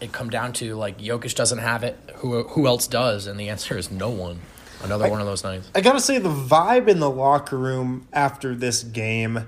it 0.00 0.12
come 0.12 0.30
down 0.30 0.52
to, 0.54 0.74
like, 0.74 0.98
Jokic 0.98 1.34
doesn't 1.34 1.58
have 1.58 1.84
it? 1.84 1.96
Who, 2.16 2.42
who 2.42 2.66
else 2.66 2.86
does? 2.86 3.26
And 3.26 3.38
the 3.38 3.48
answer 3.48 3.78
is 3.78 3.90
no 3.90 4.10
one. 4.10 4.40
Another 4.82 5.08
one 5.08 5.20
of 5.20 5.26
those 5.26 5.42
nights. 5.42 5.70
I 5.74 5.80
gotta 5.80 6.00
say 6.00 6.18
the 6.18 6.28
vibe 6.28 6.88
in 6.88 7.00
the 7.00 7.10
locker 7.10 7.58
room 7.58 8.06
after 8.12 8.54
this 8.54 8.84
game, 8.84 9.46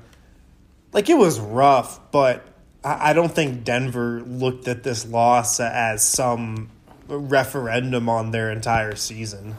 like 0.92 1.08
it 1.08 1.16
was 1.16 1.38
rough, 1.38 2.00
but 2.10 2.44
I 2.82 3.10
I 3.10 3.12
don't 3.12 3.32
think 3.32 3.62
Denver 3.62 4.22
looked 4.26 4.66
at 4.66 4.82
this 4.82 5.06
loss 5.06 5.60
as 5.60 6.02
some 6.02 6.70
referendum 7.18 8.08
on 8.08 8.30
their 8.30 8.50
entire 8.50 8.94
season 8.96 9.56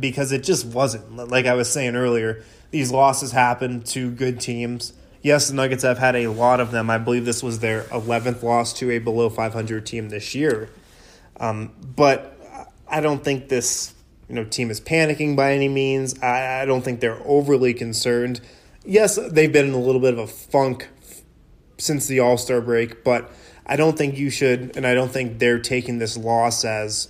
because 0.00 0.32
it 0.32 0.42
just 0.42 0.66
wasn't. 0.66 1.16
Like 1.28 1.46
I 1.46 1.54
was 1.54 1.70
saying 1.70 1.96
earlier, 1.96 2.42
these 2.70 2.90
losses 2.90 3.32
happen 3.32 3.82
to 3.84 4.10
good 4.10 4.40
teams. 4.40 4.92
Yes, 5.22 5.48
the 5.48 5.54
Nuggets 5.54 5.82
have 5.82 5.98
had 5.98 6.16
a 6.16 6.28
lot 6.28 6.60
of 6.60 6.70
them. 6.70 6.90
I 6.90 6.98
believe 6.98 7.24
this 7.24 7.42
was 7.42 7.58
their 7.58 7.82
11th 7.84 8.42
loss 8.42 8.72
to 8.74 8.90
a 8.90 8.98
below 8.98 9.28
500 9.28 9.84
team 9.84 10.08
this 10.08 10.34
year. 10.34 10.70
Um, 11.40 11.72
but 11.96 12.38
I 12.88 13.00
don't 13.00 13.22
think 13.22 13.48
this 13.48 13.94
you 14.28 14.34
know 14.34 14.44
team 14.44 14.70
is 14.70 14.80
panicking 14.80 15.36
by 15.36 15.52
any 15.52 15.68
means. 15.68 16.20
I, 16.22 16.62
I 16.62 16.64
don't 16.64 16.82
think 16.82 17.00
they're 17.00 17.20
overly 17.24 17.74
concerned. 17.74 18.40
Yes, 18.84 19.18
they've 19.30 19.52
been 19.52 19.66
in 19.66 19.74
a 19.74 19.80
little 19.80 20.00
bit 20.00 20.14
of 20.14 20.20
a 20.20 20.26
funk 20.26 20.88
since 21.78 22.06
the 22.06 22.20
All 22.20 22.36
Star 22.36 22.60
break, 22.60 23.04
but 23.04 23.30
I 23.68 23.76
don't 23.76 23.98
think 23.98 24.16
you 24.16 24.30
should, 24.30 24.76
and 24.76 24.86
I 24.86 24.94
don't 24.94 25.10
think 25.10 25.38
they're 25.38 25.58
taking 25.58 25.98
this 25.98 26.16
loss 26.16 26.64
as 26.64 27.08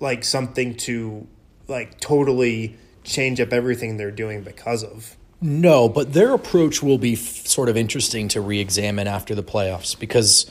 like 0.00 0.24
something 0.24 0.74
to 0.74 1.26
like 1.68 2.00
totally 2.00 2.76
change 3.04 3.40
up 3.40 3.52
everything 3.52 3.96
they're 3.96 4.10
doing 4.10 4.42
because 4.42 4.84
of. 4.84 5.16
No, 5.40 5.88
but 5.88 6.12
their 6.12 6.32
approach 6.32 6.82
will 6.82 6.98
be 6.98 7.14
f- 7.14 7.46
sort 7.46 7.68
of 7.68 7.76
interesting 7.76 8.28
to 8.28 8.40
re 8.40 8.60
examine 8.60 9.08
after 9.08 9.34
the 9.34 9.42
playoffs 9.42 9.98
because, 9.98 10.48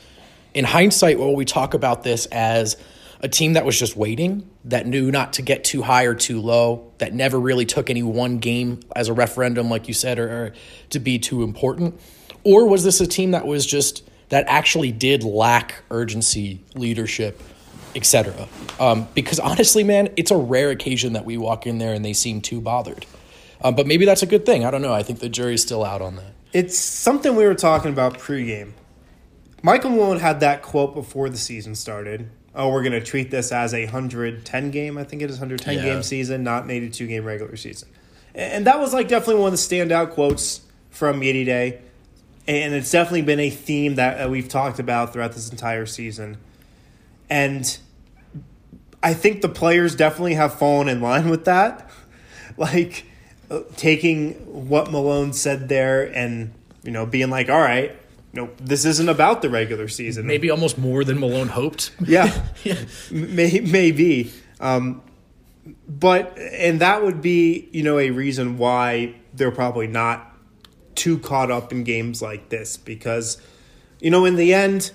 in 0.54 0.66
hindsight, 0.66 1.18
well, 1.18 1.34
we 1.34 1.46
talk 1.46 1.74
about 1.74 2.04
this 2.04 2.26
as 2.26 2.76
a 3.22 3.30
team 3.30 3.54
that 3.54 3.66
was 3.66 3.78
just 3.80 3.96
waiting, 3.96 4.50
that 4.66 4.88
knew 4.88 5.12
not 5.12 5.34
to 5.34 5.42
get 5.42 5.64
too 5.64 5.82
high 5.82 6.04
or 6.04 6.16
too 6.16 6.42
low, 6.42 6.92
that 6.98 7.14
never 7.14 7.40
really 7.40 7.66
took 7.66 7.90
any 7.90 8.04
one 8.04 8.40
game 8.40 8.80
as 8.96 9.08
a 9.08 9.14
referendum, 9.14 9.70
like 9.70 9.88
you 9.88 9.94
said, 9.94 10.20
or, 10.20 10.28
or 10.28 10.54
to 10.90 11.00
be 11.00 11.20
too 11.20 11.44
important? 11.44 12.00
Or 12.44 12.68
was 12.68 12.84
this 12.84 13.00
a 13.00 13.08
team 13.08 13.32
that 13.32 13.46
was 13.46 13.66
just, 13.66 14.04
that 14.32 14.44
actually 14.48 14.92
did 14.92 15.24
lack 15.24 15.84
urgency, 15.92 16.60
leadership, 16.76 17.42
etc.? 17.96 18.48
Um, 18.80 19.08
because 19.14 19.40
honestly, 19.40 19.84
man, 19.84 20.10
it's 20.18 20.32
a 20.32 20.38
rare 20.38 20.72
occasion 20.72 21.14
that 21.14 21.24
we 21.26 21.38
walk 21.38 21.68
in 21.68 21.78
there 21.78 21.94
and 21.94 22.04
they 22.04 22.14
seem 22.14 22.42
too 22.42 22.60
bothered. 22.60 23.06
Um, 23.64 23.76
but 23.76 23.86
maybe 23.86 24.06
that's 24.06 24.24
a 24.24 24.26
good 24.26 24.46
thing. 24.46 24.66
I 24.66 24.72
don't 24.72 24.82
know. 24.82 24.94
I 24.94 25.04
think 25.04 25.20
the 25.20 25.30
jury's 25.30 25.62
still 25.62 25.86
out 25.86 26.02
on 26.02 26.16
that. 26.16 26.34
It's 26.52 26.78
something 26.78 27.36
we 27.36 27.46
were 27.46 27.54
talking 27.56 27.92
about 27.92 28.18
pregame. 28.18 28.72
Michael 29.64 29.92
Malone 29.92 30.20
had 30.20 30.40
that 30.40 30.64
quote 30.64 30.96
before 30.96 31.30
the 31.30 31.38
season 31.38 31.76
started. 31.76 32.30
Oh, 32.56 32.70
we're 32.70 32.82
going 32.82 32.92
to 32.94 33.02
treat 33.02 33.32
this 33.32 33.52
as 33.52 33.74
a 33.74 33.84
110 33.86 34.72
game, 34.72 34.98
I 34.98 35.04
think 35.06 35.22
it 35.22 35.30
is 35.30 35.38
110 35.40 35.76
Yeah. 35.76 35.84
game 35.94 36.04
season, 36.04 36.44
not 36.44 36.64
an 36.66 36.72
82 36.72 37.08
game 37.08 37.24
regular 37.24 37.56
season. 37.56 37.88
And 38.34 38.66
that 38.66 38.80
was 38.80 38.94
like 38.94 39.08
definitely 39.08 39.42
one 39.42 39.54
of 39.54 39.60
the 39.60 39.76
standout 39.76 40.12
quotes 40.12 40.62
from 40.90 41.22
Yeti 41.22 41.46
Day. 41.46 41.80
And 42.48 42.74
it's 42.74 42.92
definitely 42.92 43.22
been 43.22 43.40
a 43.40 43.50
theme 43.50 43.96
that 43.96 44.30
we've 44.30 44.50
talked 44.50 44.80
about 44.80 45.14
throughout 45.14 45.34
this 45.34 45.50
entire 45.50 45.86
season. 45.86 46.38
And 47.30 47.78
I 49.04 49.14
think 49.14 49.42
the 49.42 49.50
players 49.50 49.96
definitely 49.96 50.34
have 50.34 50.58
fallen 50.58 50.88
in 50.88 51.02
line 51.02 51.30
with 51.30 51.46
that. 51.46 51.90
Like 52.58 53.06
uh, 53.50 53.62
taking 53.78 54.34
what 54.68 54.92
Malone 54.92 55.32
said 55.32 55.70
there 55.70 56.04
and 56.04 56.54
you 56.84 56.92
know 56.92 57.06
being 57.06 57.30
like, 57.30 57.50
all 57.50 57.62
right, 57.62 57.96
no, 58.34 58.50
this 58.58 58.84
isn't 58.86 59.10
about 59.10 59.42
the 59.42 59.50
regular 59.50 59.88
season. 59.88 60.28
Maybe 60.28 60.50
almost 60.50 60.78
more 60.78 61.04
than 61.06 61.20
Malone 61.20 61.48
hoped. 61.48 61.92
yeah, 62.06 62.44
may, 63.12 63.62
maybe. 63.62 64.32
Um, 64.60 65.02
but 65.88 66.38
and 66.38 66.82
that 66.82 67.04
would 67.04 67.22
be 67.22 67.70
you 67.72 67.84
know 67.84 68.00
a 68.00 68.12
reason 68.12 68.58
why 68.58 69.16
they're 69.34 69.52
probably 69.52 69.88
not 69.88 70.31
too 70.96 71.18
caught 71.20 71.52
up 71.52 71.72
in 71.72 71.84
games 71.84 72.22
like 72.22 72.50
this 72.50 72.78
because 72.78 73.42
you 74.00 74.10
know 74.12 74.26
in 74.26 74.36
the 74.36 74.54
end 74.54 74.92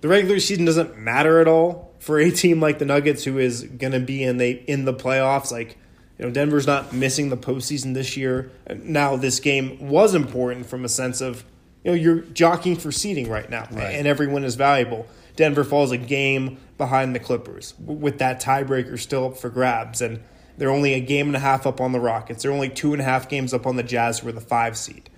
the 0.00 0.08
regular 0.08 0.38
season 0.40 0.64
doesn't 0.64 0.96
matter 0.98 1.40
at 1.40 1.48
all 1.48 1.94
for 1.98 2.18
a 2.18 2.30
team 2.30 2.60
like 2.60 2.78
the 2.78 2.84
Nuggets 2.84 3.24
who 3.24 3.38
is 3.38 3.62
going 3.62 3.92
to 3.92 4.00
be 4.00 4.22
in 4.22 4.38
the 4.38 4.50
in 4.70 4.84
the 4.84 4.94
playoffs 4.94 5.52
like 5.52 5.78
you 6.18 6.24
know 6.24 6.30
Denver's 6.30 6.66
not 6.66 6.92
missing 6.92 7.28
the 7.30 7.36
postseason 7.36 7.94
this 7.94 8.16
year 8.16 8.50
now 8.82 9.16
this 9.16 9.40
game 9.40 9.88
was 9.88 10.14
important 10.14 10.66
from 10.66 10.84
a 10.84 10.88
sense 10.88 11.20
of 11.20 11.44
you 11.84 11.90
know, 11.90 11.96
you're 11.96 12.20
jockeying 12.20 12.76
for 12.76 12.92
seeding 12.92 13.28
right 13.28 13.50
now, 13.50 13.66
Right. 13.72 13.94
and 13.96 14.06
every 14.06 14.28
win 14.28 14.44
is 14.44 14.54
valuable. 14.54 15.04
Denver 15.34 15.64
falls 15.64 15.90
a 15.90 15.96
game 15.96 16.58
behind 16.78 17.12
the 17.12 17.18
Clippers 17.18 17.74
with 17.80 18.18
that 18.18 18.40
tiebreaker 18.40 18.96
still 19.00 19.26
up 19.26 19.36
for 19.36 19.48
grabs, 19.48 20.00
and 20.00 20.20
they're 20.56 20.70
only 20.70 20.94
a 20.94 21.00
game 21.00 21.26
and 21.26 21.34
a 21.34 21.40
half 21.40 21.66
up 21.66 21.80
on 21.80 21.90
the 21.90 21.98
Rockets. 21.98 22.44
They're 22.44 22.52
only 22.52 22.68
two 22.68 22.92
and 22.92 23.00
a 23.02 23.04
half 23.04 23.28
games 23.28 23.52
up 23.52 23.66
on 23.66 23.74
the 23.74 23.82
Jazz, 23.82 24.20
who 24.20 24.28
are 24.28 24.32
the 24.32 24.40
five 24.40 24.76
seed. 24.76 25.10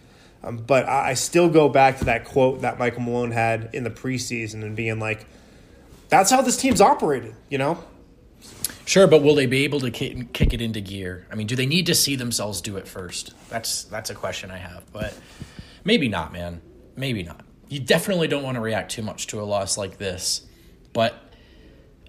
Um, 0.44 0.58
but 0.58 0.86
I 0.86 1.10
I 1.10 1.14
still 1.14 1.48
go 1.48 1.68
back 1.68 1.98
to 1.98 2.04
that 2.04 2.24
quote 2.24 2.60
that 2.60 2.78
Michael 2.78 3.02
Malone 3.02 3.30
had 3.30 3.70
in 3.72 3.82
the 3.82 3.90
preseason 3.90 4.62
and 4.62 4.76
being 4.76 5.00
like, 5.00 5.26
"That's 6.10 6.30
how 6.30 6.42
this 6.42 6.56
team's 6.56 6.80
operating," 6.80 7.34
you 7.48 7.58
know. 7.58 7.82
Sure, 8.86 9.06
but 9.06 9.22
will 9.22 9.34
they 9.34 9.46
be 9.46 9.64
able 9.64 9.80
to 9.80 9.90
kick, 9.90 10.32
kick 10.34 10.52
it 10.52 10.60
into 10.60 10.80
gear? 10.80 11.26
I 11.32 11.36
mean, 11.36 11.46
do 11.46 11.56
they 11.56 11.64
need 11.64 11.86
to 11.86 11.94
see 11.94 12.16
themselves 12.16 12.60
do 12.60 12.76
it 12.76 12.86
first? 12.86 13.32
That's 13.48 13.84
that's 13.84 14.10
a 14.10 14.14
question 14.14 14.50
I 14.50 14.58
have, 14.58 14.84
but 14.92 15.18
maybe 15.84 16.08
not, 16.08 16.32
man. 16.32 16.60
Maybe 16.94 17.22
not. 17.22 17.40
You 17.68 17.80
definitely 17.80 18.28
don't 18.28 18.42
want 18.42 18.56
to 18.56 18.60
react 18.60 18.92
too 18.92 19.02
much 19.02 19.26
to 19.28 19.40
a 19.40 19.44
loss 19.44 19.78
like 19.78 19.96
this, 19.96 20.42
but 20.92 21.14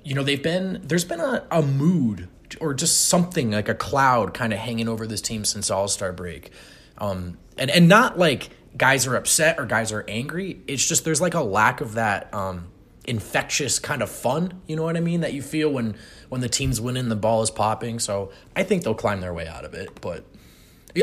you 0.04 0.14
know 0.14 0.24
they've 0.24 0.44
been 0.44 0.82
there's 0.84 1.06
been 1.06 1.22
a, 1.22 1.48
a 1.50 1.62
mood 1.62 2.28
or 2.60 2.74
just 2.74 3.08
something 3.08 3.52
like 3.52 3.70
a 3.70 3.74
cloud 3.76 4.34
kind 4.34 4.54
of 4.54 4.60
hanging 4.60 4.88
over 4.88 5.08
this 5.08 5.22
team 5.22 5.46
since 5.46 5.72
All 5.72 5.88
Star 5.88 6.12
break, 6.12 6.52
um, 6.98 7.38
and 7.58 7.70
and 7.70 7.88
not 7.88 8.18
like 8.18 8.50
guys 8.78 9.08
are 9.08 9.16
upset 9.16 9.60
or 9.60 9.66
guys 9.66 9.92
are 9.92 10.04
angry. 10.08 10.62
It's 10.68 10.86
just 10.86 11.06
there's 11.06 11.22
like 11.22 11.34
a 11.34 11.42
lack 11.42 11.82
of 11.82 11.94
that 11.94 12.34
um, 12.34 12.68
infectious 13.06 13.80
kind 13.80 14.02
of 14.02 14.10
fun. 14.10 14.62
You 14.68 14.76
know 14.76 14.84
what 14.84 14.98
I 14.98 15.00
mean? 15.00 15.22
That 15.22 15.34
you 15.34 15.42
feel 15.42 15.70
when 15.72 15.96
when 16.30 16.42
the 16.42 16.50
team's 16.50 16.82
winning, 16.82 17.10
the 17.10 17.16
ball 17.16 17.42
is 17.42 17.52
popping. 17.52 18.00
So 18.00 18.32
I 18.56 18.64
think 18.64 18.84
they'll 18.84 18.96
climb 18.96 19.22
their 19.22 19.34
way 19.34 19.48
out 19.48 19.66
of 19.66 19.74
it. 19.74 20.02
But 20.02 20.26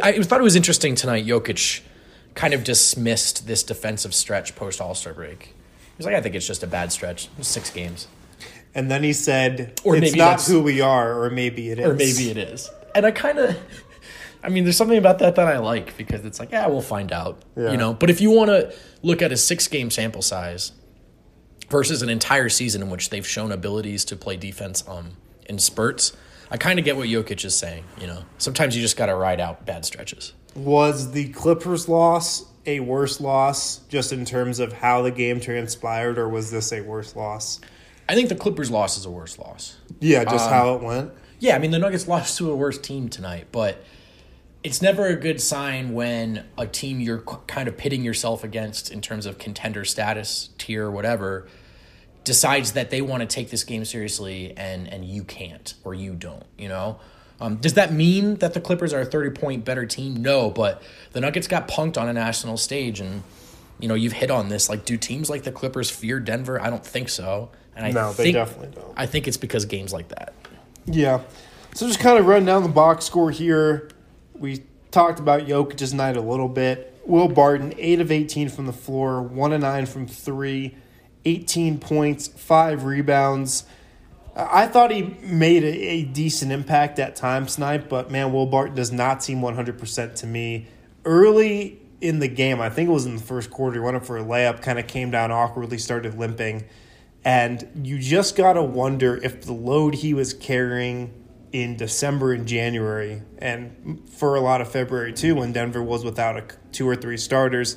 I 0.03 0.23
thought 0.23 0.41
it 0.41 0.45
was 0.45 0.57
interesting 0.57 0.95
tonight. 0.95 1.27
Jokic 1.27 1.81
kind 2.35 2.55
of 2.55 2.65
dismissed 2.65 3.47
this 3.47 3.63
defensive 3.63 4.15
stretch 4.15 4.57
post 4.57 4.81
All 4.81 4.95
Star 4.95 5.13
break. 5.13 5.55
He's 5.97 6.07
like, 6.07 6.15
I 6.15 6.21
think 6.21 6.35
it's 6.35 6.47
just 6.47 6.63
a 6.63 6.67
bad 6.67 6.91
stretch. 6.93 7.27
It 7.27 7.39
was 7.39 7.49
six 7.49 7.71
games. 7.71 8.09
And 8.75 8.91
then 8.91 9.03
he 9.03 9.13
said, 9.13 9.81
Or 9.85 9.95
"It's 9.97 10.01
maybe 10.13 10.19
not 10.19 10.43
who 10.43 10.63
we 10.63 10.81
are, 10.81 11.23
or 11.23 11.31
maybe 11.31 11.71
it 11.71 11.79
is, 11.79 11.87
or 11.87 11.95
maybe 11.95 12.31
it 12.31 12.39
is. 12.39 12.71
And 12.95 13.05
I 13.05 13.11
kind 13.11 13.39
of, 13.39 13.57
I 14.43 14.49
mean, 14.49 14.65
there's 14.65 14.77
something 14.77 14.99
about 14.99 15.21
that 15.21 15.37
that 15.37 15.47
I 15.47 15.59
like 15.59 15.97
because 15.97 16.25
it's 16.25 16.41
like, 16.41 16.51
yeah, 16.51 16.67
we'll 16.67 16.81
find 16.81 17.13
out, 17.13 17.43
Yeah. 17.57 17.71
you 17.71 17.77
know. 17.77 17.95
But 17.95 18.11
if 18.11 18.21
you 18.21 18.31
want 18.31 18.49
to 18.51 18.75
look 19.03 19.23
at 19.23 19.31
a 19.33 19.37
six 19.37 19.69
game 19.69 19.91
sample 19.91 20.23
size 20.23 20.73
versus 21.69 22.03
an 22.03 22.09
entire 22.09 22.49
season 22.49 22.83
in 22.83 22.91
which 22.91 23.11
they've 23.11 23.27
shown 23.27 23.53
abilities 23.53 24.05
to 24.07 24.17
play 24.17 24.37
defense 24.37 24.85
um 24.89 25.17
in 25.49 25.59
spurts, 25.59 26.13
I 26.51 26.57
kind 26.57 26.79
of 26.79 26.85
get 26.85 26.97
what 26.97 27.09
Jokic 27.09 27.45
is 27.45 27.57
saying. 27.57 27.85
You 28.01 28.07
know, 28.09 28.25
sometimes 28.39 28.77
you 28.77 28.83
just 28.83 28.97
got 28.97 29.07
to 29.07 29.15
ride 29.15 29.41
out 29.41 29.65
bad 29.67 29.85
stretches. 29.85 30.33
Was 30.55 31.13
the 31.13 31.29
Clippers 31.31 31.89
loss 31.89 32.45
a 32.67 32.79
worse 32.81 33.21
loss, 33.21 33.79
just 33.89 34.13
in 34.13 34.25
terms 34.25 34.61
of 34.61 34.73
how 34.73 35.03
the 35.03 35.11
game 35.11 35.41
transpired, 35.41 36.17
or 36.19 36.29
was 36.29 36.51
this 36.53 36.73
a 36.73 36.81
worse 36.81 37.17
loss? 37.17 37.61
I 38.09 38.15
think 38.15 38.29
the 38.29 38.35
Clippers 38.37 38.71
loss 38.71 38.97
is 38.99 39.05
a 39.05 39.11
worse 39.11 39.39
loss. 39.39 39.77
Yeah, 40.01 40.21
Um, 40.21 40.27
just 40.29 40.49
how 40.51 40.75
it 40.75 40.83
went. 40.83 41.11
Yeah, 41.41 41.57
I 41.57 41.59
mean 41.59 41.71
the 41.73 41.79
Nuggets 41.81 42.07
lost 42.07 42.39
to 42.39 42.51
a 42.53 42.57
worse 42.57 42.79
team 42.79 43.09
tonight, 43.09 43.47
but 43.51 43.83
it's 44.63 44.81
never 44.81 45.07
a 45.07 45.17
good 45.17 45.41
sign 45.41 45.93
when 45.93 46.45
a 46.57 46.67
team 46.67 47.01
you're 47.01 47.21
kind 47.21 47.69
of 47.69 47.77
pitting 47.77 48.05
yourself 48.05 48.45
against 48.45 48.91
in 48.91 49.01
terms 49.01 49.27
of 49.27 49.39
contender 49.39 49.85
status, 49.85 50.51
tier, 50.59 50.91
whatever, 50.91 51.49
decides 52.25 52.73
that 52.73 52.91
they 52.91 53.03
want 53.03 53.21
to 53.21 53.27
take 53.27 53.51
this 53.51 53.65
game 53.65 53.85
seriously 53.85 54.55
and 54.57 54.87
and 54.87 55.05
you 55.05 55.25
can't 55.25 55.75
or 55.85 55.95
you 55.95 56.15
don't. 56.15 56.45
You 56.57 56.69
know, 56.69 57.01
um, 57.41 57.57
does 57.57 57.75
that 57.75 57.93
mean 57.93 58.37
that 58.37 58.55
the 58.55 58.61
Clippers 58.61 58.93
are 58.93 59.01
a 59.01 59.05
thirty 59.05 59.31
point 59.31 59.65
better 59.65 59.85
team? 59.87 60.23
No, 60.23 60.51
but 60.51 60.83
the 61.13 61.21
Nuggets 61.21 61.49
got 61.49 61.67
punked 61.69 62.01
on 62.01 62.09
a 62.09 62.13
national 62.13 62.57
stage 62.57 63.01
and. 63.01 63.23
You 63.81 63.89
know, 63.89 63.95
you've 63.95 64.13
hit 64.13 64.31
on 64.31 64.49
this. 64.49 64.69
Like, 64.69 64.85
do 64.85 64.97
teams 64.97 65.29
like 65.29 65.43
the 65.43 65.51
Clippers 65.51 65.91
fear 65.91 66.21
Denver? 66.21 66.63
I 66.63 66.71
don't 66.71 66.87
think 66.87 67.09
so. 67.09 67.51
And 67.75 67.85
I 67.85 67.91
No, 67.91 68.13
they 68.13 68.25
think, 68.25 68.35
definitely 68.37 68.81
don't. 68.81 68.95
I 68.97 69.07
think 69.07 69.27
it's 69.27 69.37
because 69.37 69.65
games 69.65 69.93
like 69.93 70.07
that. 70.11 70.35
Yeah. 70.87 71.23
So 71.75 71.89
just 71.89 71.99
kind 71.99 72.17
of 72.17 72.27
run 72.27 72.45
down 72.45 72.63
the 72.63 72.69
box 72.69 73.07
score 73.07 73.33
here. 73.33 73.89
We 74.43 74.65
talked 74.91 75.21
about 75.21 75.43
Jokic's 75.43 75.95
night 75.95 76.17
a 76.17 76.21
little 76.21 76.49
bit. 76.49 77.01
Will 77.07 77.29
Barton, 77.29 77.73
8 77.79 78.01
of 78.01 78.11
18 78.11 78.49
from 78.49 78.67
the 78.67 78.73
floor, 78.73 79.23
1 79.23 79.53
of 79.53 79.61
9 79.61 79.87
from 79.87 80.09
3, 80.09 80.77
18 81.25 81.79
points, 81.79 82.27
5 82.27 82.85
rebounds. 82.85 83.65
I 84.35 84.67
thought 84.67 84.91
he 84.91 85.03
made 85.23 85.63
a, 85.63 85.69
a 85.69 86.03
decent 86.03 86.51
impact 86.51 86.99
at 86.99 87.15
times 87.15 87.55
tonight, 87.55 87.89
but 87.89 88.11
man, 88.11 88.33
Will 88.33 88.47
Barton 88.47 88.75
does 88.75 88.91
not 88.91 89.23
seem 89.23 89.41
100% 89.41 90.15
to 90.17 90.27
me. 90.27 90.67
Early 91.05 91.81
in 92.01 92.19
the 92.19 92.29
game, 92.29 92.61
I 92.61 92.69
think 92.69 92.89
it 92.89 92.93
was 92.93 93.07
in 93.07 93.15
the 93.15 93.23
first 93.23 93.49
quarter, 93.49 93.75
he 93.75 93.81
went 93.81 93.97
up 93.97 94.05
for 94.05 94.19
a 94.19 94.25
layup, 94.25 94.61
kind 94.61 94.81
of 94.81 94.89
came 94.89 95.13
down 95.13 95.31
awkwardly, 95.31 95.79
started 95.79 96.19
limping. 96.19 96.65
And 97.25 97.87
you 97.87 98.01
just 98.01 98.35
got 98.35 98.55
to 98.55 98.63
wonder 98.65 99.17
if 99.19 99.43
the 99.43 99.53
load 99.53 99.95
he 99.95 100.15
was 100.15 100.35
carrying 100.35 101.22
in 101.53 101.77
December 101.77 102.33
and 102.33 102.49
January, 102.49 103.23
and 103.39 104.03
for 104.09 104.35
a 104.37 104.41
lot 104.41 104.61
of 104.61 104.71
February 104.71 105.13
too, 105.13 105.35
when 105.37 105.53
Denver 105.53 105.83
was 105.83 106.05
without 106.05 106.37
a, 106.37 106.45
two 106.73 106.89
or 106.89 106.97
three 106.97 107.19
starters, 107.19 107.77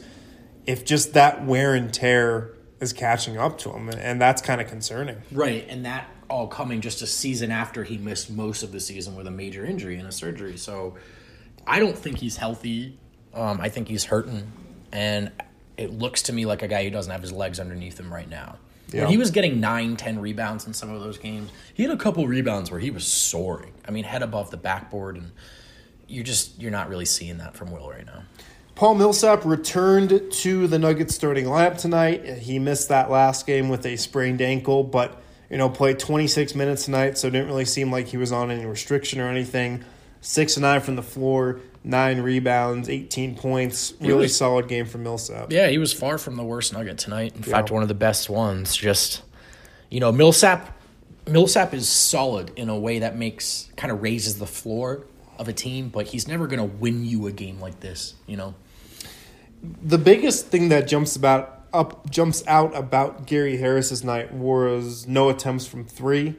if 0.65 0.85
just 0.85 1.13
that 1.13 1.45
wear 1.45 1.75
and 1.75 1.93
tear 1.93 2.53
is 2.79 2.93
catching 2.93 3.37
up 3.37 3.57
to 3.59 3.71
him. 3.71 3.89
And 3.89 4.21
that's 4.21 4.41
kind 4.41 4.61
of 4.61 4.67
concerning. 4.67 5.21
Right, 5.31 5.65
and 5.69 5.85
that 5.85 6.09
all 6.29 6.47
coming 6.47 6.81
just 6.81 7.01
a 7.01 7.07
season 7.07 7.51
after 7.51 7.83
he 7.83 7.97
missed 7.97 8.31
most 8.31 8.63
of 8.63 8.71
the 8.71 8.79
season 8.79 9.15
with 9.15 9.27
a 9.27 9.31
major 9.31 9.65
injury 9.65 9.97
and 9.97 10.07
a 10.07 10.11
surgery. 10.11 10.57
So 10.57 10.95
I 11.67 11.79
don't 11.79 11.97
think 11.97 12.17
he's 12.17 12.37
healthy. 12.37 12.97
Um, 13.33 13.59
I 13.59 13.69
think 13.69 13.87
he's 13.87 14.05
hurting, 14.05 14.49
and 14.93 15.31
it 15.77 15.91
looks 15.91 16.23
to 16.23 16.33
me 16.33 16.45
like 16.45 16.61
a 16.61 16.67
guy 16.69 16.85
who 16.85 16.89
doesn't 16.89 17.11
have 17.11 17.21
his 17.21 17.33
legs 17.33 17.59
underneath 17.59 17.99
him 17.99 18.13
right 18.13 18.29
now. 18.29 18.57
Yeah. 18.91 19.01
When 19.01 19.09
he 19.09 19.17
was 19.17 19.31
getting 19.31 19.59
nine, 19.59 19.95
ten 19.95 20.19
rebounds 20.19 20.67
in 20.67 20.73
some 20.73 20.89
of 20.89 21.01
those 21.01 21.17
games, 21.17 21.51
he 21.73 21.83
had 21.83 21.91
a 21.91 21.97
couple 21.97 22.25
rebounds 22.27 22.71
where 22.71 22.79
he 22.79 22.91
was 22.91 23.05
soaring. 23.05 23.73
I 23.87 23.91
mean, 23.91 24.03
head 24.03 24.21
above 24.21 24.51
the 24.51 24.57
backboard, 24.57 25.17
and 25.17 25.31
you're 26.07 26.23
just 26.23 26.59
you're 26.59 26.71
not 26.71 26.89
really 26.89 27.05
seeing 27.05 27.37
that 27.39 27.55
from 27.55 27.71
Will 27.71 27.89
right 27.89 28.05
now. 28.05 28.23
Paul 28.75 28.95
Millsap 28.95 29.45
returned 29.45 30.21
to 30.31 30.67
the 30.67 30.77
Nuggets 30.77 31.15
starting 31.15 31.45
lineup 31.45 31.77
tonight. 31.77 32.39
He 32.39 32.59
missed 32.59 32.89
that 32.89 33.09
last 33.09 33.47
game 33.47 33.69
with 33.69 33.85
a 33.85 33.95
sprained 33.95 34.41
ankle, 34.41 34.83
but 34.83 35.21
you 35.49 35.57
know 35.57 35.69
played 35.69 35.97
26 35.97 36.55
minutes 36.55 36.85
tonight, 36.85 37.17
so 37.17 37.27
it 37.27 37.31
didn't 37.31 37.47
really 37.47 37.65
seem 37.65 37.91
like 37.91 38.07
he 38.07 38.17
was 38.17 38.31
on 38.31 38.51
any 38.51 38.65
restriction 38.65 39.19
or 39.19 39.29
anything. 39.29 39.83
Six 40.21 40.57
and 40.57 40.63
nine 40.63 40.81
from 40.81 40.95
the 40.95 41.03
floor, 41.03 41.61
nine 41.85 42.19
rebounds, 42.19 42.89
18 42.89 43.35
points. 43.35 43.93
Really 44.01 44.23
was- 44.23 44.35
solid 44.35 44.67
game 44.67 44.85
for 44.85 44.97
Millsap. 44.97 45.51
Yeah, 45.51 45.67
he 45.69 45.77
was 45.77 45.93
far 45.93 46.17
from 46.17 46.35
the 46.35 46.43
worst 46.43 46.73
Nugget 46.73 46.97
tonight. 46.97 47.35
In 47.35 47.43
fact, 47.43 47.71
one 47.71 47.81
of 47.83 47.87
the 47.87 47.93
best 47.93 48.29
ones. 48.29 48.75
Just 48.75 49.21
you 49.89 49.99
know, 49.99 50.11
Millsap. 50.11 50.71
Millsap 51.27 51.73
is 51.73 51.87
solid 51.89 52.51
in 52.55 52.69
a 52.69 52.77
way 52.77 52.99
that 52.99 53.17
makes 53.17 53.69
kind 53.77 53.91
of 53.91 54.01
raises 54.03 54.37
the 54.37 54.45
floor 54.45 55.05
of 55.39 55.47
a 55.47 55.53
team, 55.53 55.89
but 55.89 56.07
he's 56.07 56.27
never 56.27 56.45
going 56.47 56.59
to 56.59 56.75
win 56.77 57.03
you 57.03 57.25
a 57.27 57.31
game 57.31 57.59
like 57.59 57.79
this. 57.79 58.13
You 58.27 58.37
know, 58.37 58.53
The 59.83 59.97
biggest 59.97 60.47
thing 60.47 60.69
that 60.69 60.87
jumps 60.87 61.15
about 61.15 61.63
up 61.73 62.09
jumps 62.09 62.43
out 62.47 62.75
about 62.75 63.25
Gary 63.25 63.57
Harris's 63.57 64.03
night 64.03 64.33
was 64.33 65.07
no 65.07 65.29
attempts 65.29 65.65
from 65.65 65.83
three, 65.85 66.35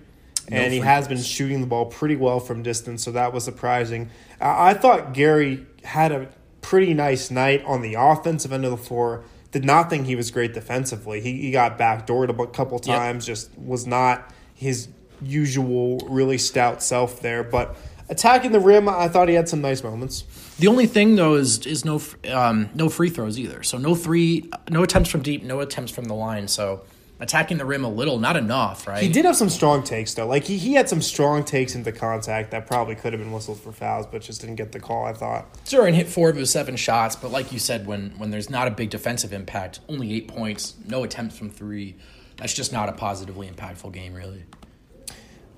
and 0.50 0.72
he 0.72 0.80
has 0.80 1.08
been 1.08 1.20
shooting 1.22 1.60
the 1.60 1.66
ball 1.66 1.86
pretty 1.86 2.16
well 2.16 2.40
from 2.40 2.62
distance, 2.62 3.02
so 3.04 3.12
that 3.12 3.32
was 3.32 3.44
surprising. 3.44 4.10
I 4.40 4.70
I 4.70 4.74
thought 4.74 5.12
Gary 5.12 5.66
had 5.84 6.12
a 6.12 6.28
pretty 6.60 6.94
nice 6.94 7.30
night 7.30 7.64
on 7.64 7.82
the 7.82 7.94
offensive 7.98 8.52
end 8.52 8.64
of 8.64 8.70
the 8.70 8.76
floor. 8.76 9.24
Did 9.52 9.64
not 9.64 9.88
think 9.88 10.06
he 10.06 10.16
was 10.16 10.30
great 10.30 10.52
defensively. 10.52 11.20
He, 11.20 11.40
he 11.40 11.50
got 11.50 11.78
backdoored 11.78 12.28
a 12.28 12.46
couple 12.48 12.78
Yep. 12.84 12.96
times, 12.98 13.24
just 13.26 13.56
was 13.56 13.86
not 13.86 14.30
his 14.54 14.88
usual 15.22 15.98
really 16.08 16.38
stout 16.38 16.82
self 16.82 17.20
there. 17.22 17.42
But 17.42 17.76
attacking 18.08 18.52
the 18.52 18.60
rim, 18.60 18.88
I 18.88 19.08
thought 19.08 19.28
he 19.28 19.34
had 19.34 19.48
some 19.48 19.60
nice 19.62 19.82
moments. 19.82 20.24
the 20.58 20.66
only 20.68 20.86
thing 20.86 21.16
though 21.16 21.34
is 21.34 21.64
is 21.66 21.84
no 21.84 22.00
um, 22.30 22.68
no 22.74 22.88
free 22.88 23.08
throws 23.10 23.38
either. 23.38 23.62
So 23.62 23.78
no 23.78 23.94
three, 23.94 24.50
no 24.70 24.82
attempts 24.82 25.08
from 25.10 25.22
deep, 25.22 25.42
no 25.42 25.60
attempts 25.60 25.92
from 25.92 26.04
the 26.04 26.14
line. 26.14 26.48
So 26.48 26.82
attacking 27.18 27.56
the 27.56 27.64
rim 27.64 27.84
a 27.84 27.88
little, 27.88 28.18
not 28.18 28.36
enough, 28.36 28.86
right? 28.86 29.02
He 29.02 29.08
did 29.10 29.24
have 29.24 29.36
some 29.36 29.48
strong 29.48 29.82
takes 29.82 30.14
though. 30.14 30.26
Like 30.26 30.44
he, 30.44 30.58
he 30.58 30.74
had 30.74 30.88
some 30.88 31.00
strong 31.00 31.44
takes 31.44 31.74
into 31.74 31.92
contact 31.92 32.50
that 32.50 32.66
probably 32.66 32.94
could 32.94 33.12
have 33.12 33.20
been 33.20 33.32
whistled 33.32 33.60
for 33.60 33.72
fouls, 33.72 34.06
but 34.06 34.22
just 34.22 34.40
didn't 34.40 34.56
get 34.56 34.72
the 34.72 34.80
call. 34.80 35.06
I 35.06 35.12
thought. 35.12 35.46
Sure, 35.66 35.86
and 35.86 35.96
hit 35.96 36.08
four 36.08 36.28
of 36.28 36.36
his 36.36 36.50
seven 36.50 36.76
shots, 36.76 37.16
but 37.16 37.30
like 37.30 37.52
you 37.52 37.58
said, 37.58 37.86
when 37.86 38.10
when 38.18 38.30
there's 38.30 38.50
not 38.50 38.68
a 38.68 38.70
big 38.70 38.90
defensive 38.90 39.32
impact, 39.32 39.80
only 39.88 40.12
eight 40.12 40.28
points, 40.28 40.74
no 40.86 41.04
attempts 41.04 41.38
from 41.38 41.50
three, 41.50 41.96
that's 42.36 42.54
just 42.54 42.72
not 42.72 42.88
a 42.88 42.92
positively 42.92 43.48
impactful 43.48 43.92
game, 43.92 44.14
really. 44.14 44.44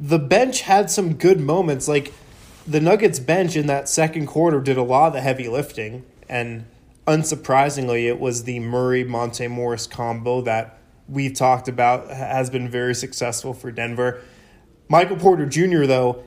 The 0.00 0.18
bench 0.18 0.60
had 0.60 0.90
some 0.90 1.14
good 1.14 1.40
moments. 1.40 1.88
Like 1.88 2.12
the 2.66 2.80
Nuggets 2.80 3.18
bench 3.18 3.56
in 3.56 3.66
that 3.66 3.88
second 3.88 4.26
quarter 4.26 4.60
did 4.60 4.76
a 4.76 4.82
lot 4.82 5.08
of 5.08 5.12
the 5.14 5.20
heavy 5.20 5.48
lifting, 5.48 6.04
and 6.28 6.66
unsurprisingly, 7.08 8.06
it 8.06 8.20
was 8.20 8.44
the 8.44 8.60
Murray 8.60 9.02
Monte 9.02 9.48
Morris 9.48 9.86
combo 9.86 10.40
that 10.42 10.77
we've 11.08 11.34
talked 11.34 11.68
about 11.68 12.08
has 12.08 12.50
been 12.50 12.68
very 12.68 12.94
successful 12.94 13.54
for 13.54 13.70
Denver. 13.70 14.20
Michael 14.88 15.16
Porter 15.16 15.46
Jr. 15.46 15.84
though, 15.86 16.24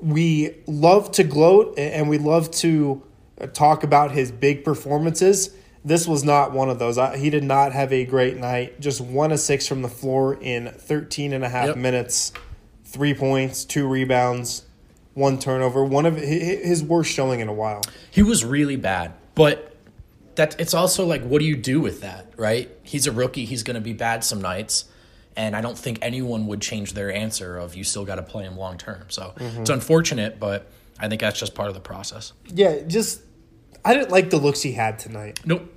we 0.00 0.56
love 0.66 1.10
to 1.12 1.24
gloat 1.24 1.78
and 1.78 2.08
we 2.08 2.18
love 2.18 2.50
to 2.52 3.02
uh, 3.40 3.46
talk 3.46 3.82
about 3.84 4.10
his 4.12 4.30
big 4.30 4.64
performances. 4.64 5.54
This 5.84 6.06
was 6.08 6.24
not 6.24 6.52
one 6.52 6.70
of 6.70 6.78
those. 6.78 6.96
I, 6.98 7.16
he 7.16 7.30
did 7.30 7.44
not 7.44 7.72
have 7.72 7.92
a 7.92 8.04
great 8.04 8.36
night. 8.36 8.80
Just 8.80 9.00
one 9.00 9.32
of 9.32 9.40
six 9.40 9.66
from 9.66 9.82
the 9.82 9.88
floor 9.88 10.34
in 10.40 10.68
13 10.68 11.32
and 11.32 11.44
a 11.44 11.48
half 11.48 11.68
Yep. 11.68 11.76
minutes. 11.76 12.32
Three 12.84 13.12
points, 13.14 13.64
two 13.64 13.86
rebounds, 13.88 14.64
one 15.14 15.38
turnover. 15.38 15.84
One 15.84 16.06
of 16.06 16.16
hi- 16.16 16.24
hi- 16.24 16.60
his 16.64 16.82
worst 16.82 17.12
showing 17.12 17.40
in 17.40 17.48
a 17.48 17.52
while. 17.52 17.82
He 18.10 18.22
was 18.22 18.44
really 18.44 18.76
bad, 18.76 19.12
but 19.34 19.74
that 20.36 20.54
it's 20.60 20.74
also 20.74 21.04
like, 21.04 21.22
what 21.22 21.40
do 21.40 21.44
you 21.44 21.56
do 21.56 21.80
with 21.80 22.00
that, 22.02 22.23
right? 22.36 22.70
He's 22.82 23.06
a 23.06 23.12
rookie. 23.12 23.44
He's 23.44 23.62
going 23.62 23.74
to 23.74 23.80
be 23.80 23.92
bad 23.92 24.24
some 24.24 24.40
nights, 24.40 24.86
and 25.36 25.54
I 25.54 25.60
don't 25.60 25.78
think 25.78 25.98
anyone 26.02 26.46
would 26.46 26.60
change 26.60 26.94
their 26.94 27.12
answer 27.12 27.56
of 27.56 27.74
you 27.74 27.84
still 27.84 28.04
got 28.04 28.16
to 28.16 28.22
play 28.22 28.44
him 28.44 28.56
long 28.56 28.78
term. 28.78 29.04
So 29.08 29.34
it's 29.36 29.70
unfortunate, 29.70 30.38
but 30.38 30.70
I 30.98 31.08
think 31.08 31.20
that's 31.20 31.38
just 31.38 31.54
part 31.54 31.68
of 31.68 31.74
the 31.74 31.80
process. 31.80 32.32
Yeah, 32.46 32.80
just 32.86 33.20
I 33.84 33.94
didn't 33.94 34.10
like 34.10 34.30
the 34.30 34.38
looks 34.38 34.62
he 34.62 34.72
had 34.72 34.98
tonight. 34.98 35.40
Nope. 35.44 35.70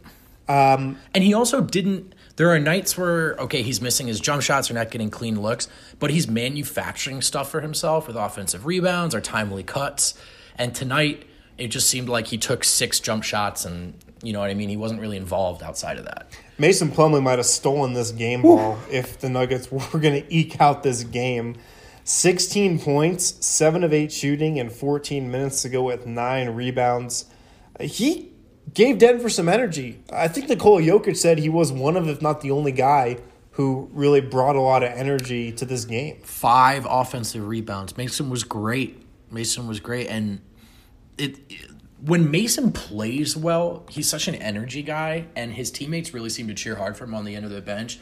Um, 0.47 0.97
and 1.13 1.23
he 1.23 1.33
also 1.33 1.61
didn't. 1.61 2.13
There 2.37 2.49
are 2.51 2.59
nights 2.59 2.97
where 2.97 3.35
okay, 3.35 3.63
he's 3.63 3.81
missing 3.81 4.07
his 4.07 4.19
jump 4.19 4.41
shots, 4.41 4.71
or 4.71 4.73
not 4.75 4.91
getting 4.91 5.09
clean 5.09 5.41
looks, 5.41 5.67
but 5.99 6.11
he's 6.11 6.27
manufacturing 6.27 7.21
stuff 7.21 7.49
for 7.51 7.61
himself 7.61 8.07
with 8.07 8.15
offensive 8.15 8.65
rebounds 8.65 9.13
or 9.13 9.21
timely 9.21 9.63
cuts. 9.63 10.13
And 10.57 10.73
tonight, 10.73 11.27
it 11.57 11.67
just 11.67 11.89
seemed 11.89 12.09
like 12.09 12.27
he 12.27 12.37
took 12.37 12.63
six 12.63 12.99
jump 12.99 13.23
shots, 13.23 13.65
and 13.65 13.95
you 14.21 14.33
know 14.33 14.39
what 14.39 14.49
I 14.49 14.53
mean. 14.53 14.69
He 14.69 14.77
wasn't 14.77 15.01
really 15.01 15.17
involved 15.17 15.63
outside 15.63 15.97
of 15.97 16.05
that. 16.05 16.37
Mason 16.57 16.89
Plumlee 16.89 17.21
might 17.21 17.39
have 17.39 17.45
stolen 17.45 17.93
this 17.93 18.11
game 18.11 18.41
ball 18.41 18.79
if 18.91 19.19
the 19.19 19.29
Nuggets 19.29 19.71
were 19.71 19.99
going 19.99 20.21
to 20.21 20.33
eke 20.33 20.59
out 20.59 20.83
this 20.83 21.03
game. 21.03 21.55
16 22.03 22.79
points, 22.79 23.45
7 23.45 23.83
of 23.83 23.93
8 23.93 24.11
shooting, 24.11 24.59
and 24.59 24.71
14 24.71 25.29
minutes 25.29 25.61
to 25.63 25.69
go 25.69 25.83
with 25.83 26.05
9 26.05 26.49
rebounds. 26.51 27.25
He 27.81 28.31
gave 28.73 28.97
Denver 28.97 29.29
some 29.29 29.49
energy. 29.49 30.01
I 30.11 30.29
think 30.29 30.47
Nikola 30.47 30.81
Jokic 30.81 31.17
said 31.17 31.37
he 31.37 31.49
was 31.49 31.71
one 31.71 31.97
of, 31.97 32.07
if 32.07 32.21
not 32.21 32.41
the 32.41 32.51
only 32.51 32.71
guy, 32.71 33.17
who 33.51 33.89
really 33.91 34.21
brought 34.21 34.55
a 34.55 34.61
lot 34.61 34.83
of 34.83 34.91
energy 34.91 35.51
to 35.51 35.65
this 35.65 35.83
game. 35.83 36.21
Five 36.23 36.85
offensive 36.89 37.45
rebounds. 37.45 37.97
Mason 37.97 38.29
was 38.29 38.43
great. 38.43 39.03
Mason 39.31 39.67
was 39.67 39.79
great, 39.79 40.07
and 40.07 40.41
it. 41.17 41.39
When 42.05 42.29
Mason 42.29 42.71
plays 42.71 43.35
well, 43.35 43.83
he's 43.89 44.07
such 44.07 44.27
an 44.27 44.35
energy 44.35 44.83
guy, 44.83 45.25
and 45.35 45.51
his 45.53 45.71
teammates 45.71 46.13
really 46.13 46.29
seem 46.29 46.47
to 46.47 46.53
cheer 46.53 46.75
hard 46.75 46.95
for 46.95 47.05
him 47.05 47.15
on 47.15 47.25
the 47.25 47.35
end 47.35 47.45
of 47.45 47.51
the 47.51 47.61
bench. 47.61 47.99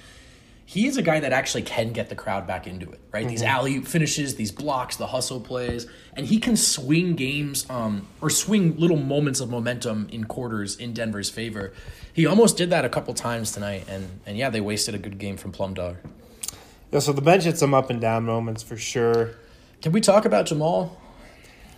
he 0.67 0.88
is 0.88 0.97
a 0.97 1.01
guy 1.03 1.19
that 1.19 1.31
actually 1.31 1.62
can 1.62 1.93
get 1.93 2.10
the 2.10 2.15
crowd 2.15 2.47
back 2.47 2.65
into 2.65 2.91
it, 2.91 2.99
right? 3.12 3.27
These 3.27 3.43
alley 3.43 3.81
finishes, 3.81 4.36
these 4.36 4.51
blocks, 4.51 4.95
the 4.95 5.05
hustle 5.08 5.39
plays, 5.39 5.86
and 6.15 6.25
he 6.25 6.39
can 6.39 6.58
swing 6.58 7.15
games 7.15 7.69
um, 7.69 8.08
or 8.19 8.31
swing 8.31 8.75
little 8.77 8.97
moments 8.97 9.39
of 9.39 9.49
momentum 9.49 10.08
in 10.12 10.23
quarters 10.23 10.75
in 10.75 10.91
Denver's 10.93 11.29
favor. 11.29 11.71
He 12.13 12.25
almost 12.25 12.58
did 12.58 12.71
that 12.71 12.84
a 12.84 12.89
couple 12.89 13.13
times 13.13 13.51
tonight, 13.51 13.86
and 13.88 14.19
and 14.25 14.38
yeah, 14.38 14.49
they 14.49 14.60
wasted 14.62 14.95
a 14.95 14.97
good 14.97 15.19
game 15.19 15.38
from 15.38 15.51
Plum 15.51 15.75
Dog. 15.75 15.97
Yeah, 16.91 16.99
so 16.99 17.13
the 17.13 17.21
bench 17.21 17.43
had 17.43 17.58
some 17.60 17.73
up 17.75 17.91
and 17.91 18.01
down 18.01 18.25
moments 18.25 18.63
for 18.63 18.75
sure. 18.75 19.36
Can 19.84 19.91
we 19.91 20.01
talk 20.01 20.25
about 20.25 20.47
Jamal? 20.47 20.99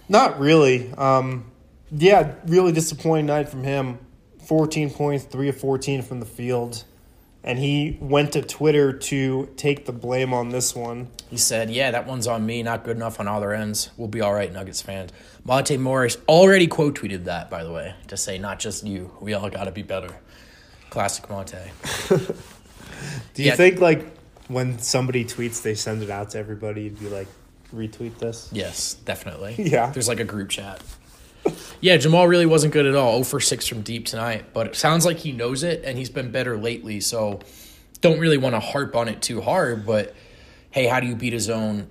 Not 0.08 0.40
really. 0.40 0.94
Um, 0.94 1.52
yeah, 1.92 2.34
really 2.46 2.72
disappointing 2.72 3.26
night 3.28 3.50
from 3.50 3.64
him. 3.64 4.00
14 4.46 4.90
points, 4.92 5.26
3 5.26 5.50
of 5.50 5.58
14 5.58 6.02
from 6.02 6.20
the 6.20 6.26
field. 6.26 6.84
And 7.44 7.58
he 7.60 7.98
went 8.02 8.34
to 8.34 8.42
Twitter 8.42 8.92
to 8.92 9.50
take 9.56 9.86
the 9.86 9.92
blame 9.94 10.34
on 10.34 10.50
this 10.50 10.76
one. 10.76 11.08
He 11.30 11.38
said, 11.38 11.70
"Yeah, 11.70 11.92
that 11.92 12.06
one's 12.06 12.28
on 12.28 12.46
me. 12.46 12.62
Not 12.62 12.84
good 12.84 12.98
enough 12.98 13.20
on 13.22 13.28
other 13.28 13.54
ends. 13.54 13.90
We'll 13.96 14.10
be 14.10 14.20
all 14.20 14.34
right, 14.34 14.52
Nuggets 14.52 14.82
fans." 14.82 15.12
Monte 15.46 15.78
Morris 15.78 16.18
already 16.28 16.68
quote 16.68 17.00
tweeted 17.00 17.24
that, 17.26 17.50
by 17.50 17.64
the 17.64 17.72
way, 17.72 17.94
to 18.08 18.18
say 18.18 18.38
not 18.38 18.60
just 18.60 18.86
you. 18.86 19.12
We 19.22 19.34
all 19.34 19.50
got 19.50 19.64
to 19.66 19.72
be 19.72 19.82
better. 19.84 20.10
Classic 20.90 21.30
Monte. 21.30 21.58
Do 22.10 23.44
you 23.44 23.50
Yeah. 23.50 23.56
think, 23.56 23.80
like, 23.80 24.06
when 24.50 24.80
somebody 24.80 25.24
tweets, 25.24 25.62
they 25.62 25.76
send 25.76 26.04
it 26.04 26.10
out 26.10 26.32
to 26.32 26.40
everybody? 26.40 26.84
You'd 26.84 27.00
be 27.00 27.08
like, 27.10 27.28
retweet 27.74 28.18
this? 28.20 28.50
Yes, 28.52 28.96
definitely. 29.06 29.56
Yeah. 29.58 29.90
There's 29.92 30.08
like 30.08 30.20
a 30.20 30.26
group 30.26 30.50
chat. 30.50 30.82
Yeah, 31.80 31.98
Jamal 31.98 32.28
really 32.28 32.46
wasn't 32.46 32.74
good 32.74 32.86
at 32.86 32.96
all. 32.96 33.24
0 33.24 33.24
for 33.24 33.40
6 33.40 33.68
from 33.68 33.82
deep 33.82 34.06
tonight, 34.06 34.46
but 34.54 34.68
it 34.68 34.76
sounds 34.76 35.06
like 35.06 35.18
he 35.18 35.32
knows 35.32 35.64
it 35.64 35.84
and 35.84 35.98
he's 35.98 36.10
been 36.10 36.32
better 36.32 36.58
lately. 36.58 37.00
So 37.00 37.40
don't 38.02 38.20
really 38.20 38.38
want 38.38 38.56
to 38.56 38.60
harp 38.60 38.96
on 38.96 39.08
it 39.08 39.22
too 39.22 39.42
hard, 39.42 39.86
but 39.86 40.16
hey, 40.72 40.88
how 40.88 41.00
do 41.00 41.08
you 41.08 41.16
beat 41.16 41.34
a 41.34 41.40
zone? 41.40 41.88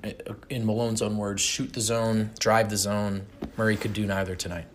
In 0.50 0.66
Malone's 0.66 1.02
own 1.02 1.16
words, 1.16 1.42
shoot 1.42 1.72
the 1.72 1.80
zone, 1.80 2.30
drive 2.38 2.70
the 2.70 2.76
zone. 2.76 3.26
Murray 3.56 3.76
could 3.76 3.92
do 3.92 4.06
neither 4.06 4.34
tonight. 4.34 4.66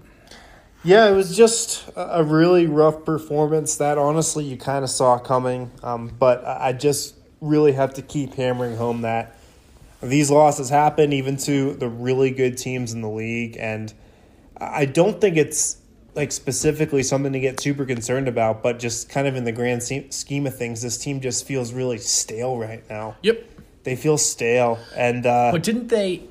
Yeah, 0.83 1.07
it 1.07 1.13
was 1.13 1.37
just 1.37 1.89
a 1.95 2.23
really 2.23 2.65
rough 2.65 3.05
performance 3.05 3.75
that 3.75 3.97
honestly 3.97 4.45
you 4.45 4.57
kind 4.57 4.83
of 4.83 4.89
saw 4.89 5.19
coming. 5.19 5.71
Um, 5.83 6.07
but 6.17 6.43
I 6.45 6.73
just 6.73 7.15
really 7.39 7.73
have 7.73 7.93
to 7.95 8.01
keep 8.01 8.33
hammering 8.33 8.77
home 8.77 9.01
that 9.01 9.37
these 10.01 10.31
losses 10.31 10.69
happen 10.69 11.13
even 11.13 11.37
to 11.37 11.73
the 11.73 11.87
really 11.87 12.31
good 12.31 12.57
teams 12.57 12.93
in 12.93 13.01
the 13.01 13.09
league. 13.09 13.57
And 13.59 13.93
I 14.61 14.85
don't 14.85 15.19
think 15.19 15.37
it's 15.37 15.77
like 16.13 16.31
specifically 16.31 17.03
something 17.03 17.33
to 17.33 17.39
get 17.39 17.59
super 17.59 17.85
concerned 17.85 18.27
about, 18.27 18.61
but 18.61 18.79
just 18.79 19.09
kind 19.09 19.27
of 19.27 19.35
in 19.35 19.43
the 19.43 19.51
grand 19.51 19.81
scheme 19.83 20.45
of 20.45 20.55
things, 20.55 20.81
this 20.81 20.97
team 20.97 21.21
just 21.21 21.45
feels 21.45 21.73
really 21.73 21.97
stale 21.97 22.57
right 22.57 22.87
now. 22.89 23.15
Yep. 23.23 23.49
They 23.83 23.95
feel 23.95 24.17
stale. 24.17 24.77
And 24.95 25.25
uh, 25.25 25.51
But 25.51 25.63
didn't 25.63 25.87
they, 25.87 26.23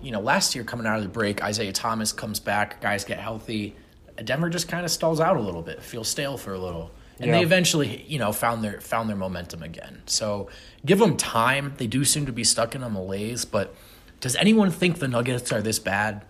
you 0.00 0.12
know, 0.12 0.20
last 0.20 0.54
year 0.54 0.64
coming 0.64 0.86
out 0.86 0.96
of 0.96 1.02
the 1.02 1.08
break, 1.08 1.42
Isaiah 1.42 1.72
Thomas 1.72 2.12
comes 2.12 2.40
back, 2.40 2.80
guys 2.80 3.04
get 3.04 3.18
healthy. 3.18 3.76
Denver 4.24 4.48
just 4.48 4.68
kind 4.68 4.84
of 4.84 4.90
stalls 4.90 5.20
out 5.20 5.36
a 5.36 5.40
little 5.40 5.62
bit, 5.62 5.82
feels 5.82 6.08
stale 6.08 6.38
for 6.38 6.54
a 6.54 6.58
little. 6.58 6.90
And 7.18 7.32
they 7.32 7.42
eventually, 7.42 8.04
you 8.06 8.18
know, 8.18 8.30
found 8.30 8.62
their 8.62 8.78
found 8.80 9.08
their 9.08 9.16
momentum 9.16 9.62
again. 9.62 10.02
So 10.04 10.50
give 10.84 10.98
them 10.98 11.16
time. 11.16 11.72
They 11.78 11.86
do 11.86 12.04
seem 12.04 12.26
to 12.26 12.32
be 12.32 12.44
stuck 12.44 12.74
in 12.74 12.82
a 12.82 12.90
malaise, 12.90 13.46
but 13.46 13.74
does 14.20 14.36
anyone 14.36 14.70
think 14.70 14.98
the 14.98 15.08
Nuggets 15.08 15.50
are 15.50 15.62
this 15.62 15.78
bad? 15.78 16.26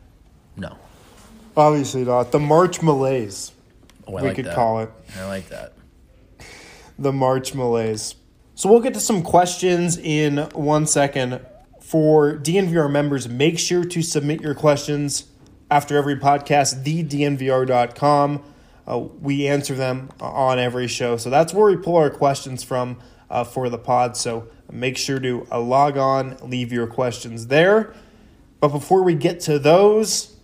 No. 0.56 0.78
Obviously 1.56 2.04
not. 2.04 2.32
The 2.32 2.38
March 2.38 2.82
malaise, 2.82 3.52
Oh, 4.06 4.16
I 4.16 4.22
we 4.22 4.28
like 4.28 4.36
could 4.36 4.44
that. 4.46 4.54
call 4.54 4.80
it. 4.80 4.90
I 5.18 5.26
like 5.26 5.48
that. 5.48 5.72
the 6.98 7.12
March 7.12 7.54
malaise. 7.54 8.14
So 8.54 8.70
we'll 8.70 8.80
get 8.80 8.94
to 8.94 9.00
some 9.00 9.22
questions 9.22 9.98
in 9.98 10.38
one 10.54 10.86
second. 10.86 11.40
For 11.80 12.34
DNVR 12.36 12.90
members, 12.90 13.28
make 13.28 13.58
sure 13.60 13.84
to 13.84 14.02
submit 14.02 14.40
your 14.40 14.54
questions 14.54 15.26
after 15.70 15.96
every 15.96 16.16
podcast, 16.16 16.82
thednvr.com. 16.84 18.42
Uh, 18.88 18.98
we 19.20 19.46
answer 19.46 19.74
them 19.74 20.10
on 20.20 20.58
every 20.58 20.88
show. 20.88 21.16
So 21.16 21.30
that's 21.30 21.52
where 21.52 21.66
we 21.66 21.76
pull 21.76 21.96
our 21.96 22.10
questions 22.10 22.62
from 22.64 22.98
uh, 23.30 23.44
for 23.44 23.68
the 23.68 23.78
pod. 23.78 24.16
So 24.16 24.48
make 24.70 24.96
sure 24.96 25.18
to 25.20 25.46
uh, 25.50 25.60
log 25.60 25.96
on, 25.96 26.36
leave 26.42 26.72
your 26.72 26.86
questions 26.86 27.48
there. 27.48 27.92
But 28.60 28.68
before 28.68 29.02
we 29.02 29.14
get 29.14 29.40
to 29.40 29.58
those, 29.58 30.35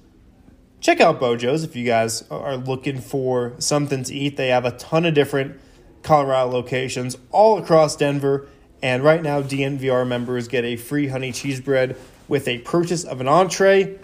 check 0.82 1.00
out 1.00 1.20
Bojo's 1.20 1.62
if 1.62 1.76
you 1.76 1.86
guys 1.86 2.24
are 2.28 2.56
looking 2.56 3.00
for 3.00 3.54
something 3.58 4.02
to 4.02 4.14
eat. 4.14 4.36
They 4.36 4.48
have 4.48 4.66
a 4.66 4.72
ton 4.72 5.06
of 5.06 5.14
different 5.14 5.58
Colorado 6.02 6.50
locations 6.50 7.16
all 7.30 7.56
across 7.56 7.96
Denver. 7.96 8.48
And 8.82 9.04
right 9.04 9.22
now, 9.22 9.40
DNVR 9.40 10.06
members 10.06 10.48
get 10.48 10.64
a 10.64 10.74
free 10.76 11.06
honey 11.06 11.30
cheese 11.30 11.60
bread 11.60 11.96
with 12.26 12.48
a 12.48 12.58
purchase 12.58 13.04
of 13.04 13.20
an 13.20 13.28
entree. 13.28 13.96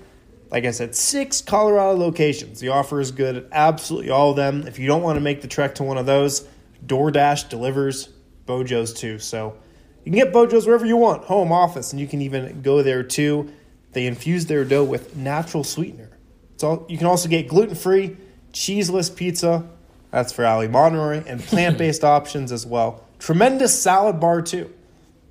Like 0.51 0.65
I 0.65 0.71
said, 0.71 0.95
six 0.95 1.43
Colorado 1.43 1.99
locations. 1.99 2.61
The 2.61 2.69
offer 2.69 3.01
is 3.01 3.11
good 3.11 3.37
at 3.37 3.47
absolutely 3.51 4.11
all 4.11 4.31
of 4.31 4.37
them. 4.37 4.67
If 4.67 4.79
you 4.79 4.87
don't 4.87 5.03
want 5.03 5.17
to 5.17 5.21
make 5.21 5.43
the 5.43 5.49
trek 5.49 5.75
to 5.77 5.83
one 5.83 5.99
of 5.99 6.07
those, 6.07 6.47
DoorDash 6.87 7.49
delivers 7.49 8.09
Bojo's 8.47 8.95
too. 8.95 9.19
So 9.19 9.57
you 10.05 10.13
can 10.13 10.21
get 10.21 10.33
Bojo's 10.33 10.65
wherever 10.65 10.87
you 10.87 10.97
want, 10.97 11.25
home, 11.25 11.51
office, 11.51 11.93
and 11.93 12.01
you 12.01 12.07
can 12.07 12.23
even 12.23 12.63
go 12.63 12.85
there 12.85 13.03
too. 13.03 13.53
They 13.93 14.07
infuse 14.07 14.47
their 14.47 14.65
dough 14.65 14.85
with 14.85 15.17
natural 15.17 15.65
sweetener. 15.65 16.18
All, 16.63 16.87
you 16.89 16.99
can 16.99 17.07
also 17.07 17.29
get 17.29 17.49
gluten 17.49 17.75
free, 17.75 18.17
cheeseless 18.53 19.11
pizza. 19.11 19.69
That's 20.11 20.33
for 20.33 20.45
Ali 20.45 20.69
Monroy, 20.69 21.23
and 21.27 21.41
plant 21.47 21.79
based 21.79 22.05
options 22.05 22.53
as 22.53 22.67
well. 22.67 23.05
Tremendous 23.19 23.81
salad 23.81 24.21
bar 24.21 24.43
too. 24.43 24.73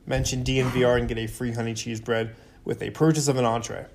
Mention 0.05 0.43
DNVR 0.43 0.99
and 0.99 1.07
get 1.07 1.17
a 1.17 1.27
free 1.27 1.51
honey 1.51 1.73
cheese 1.73 1.99
bread 1.99 2.35
with 2.63 2.81
a 2.81 2.89
purchase 2.91 3.27
of 3.27 3.37
an 3.37 3.45
entree. 3.45 3.85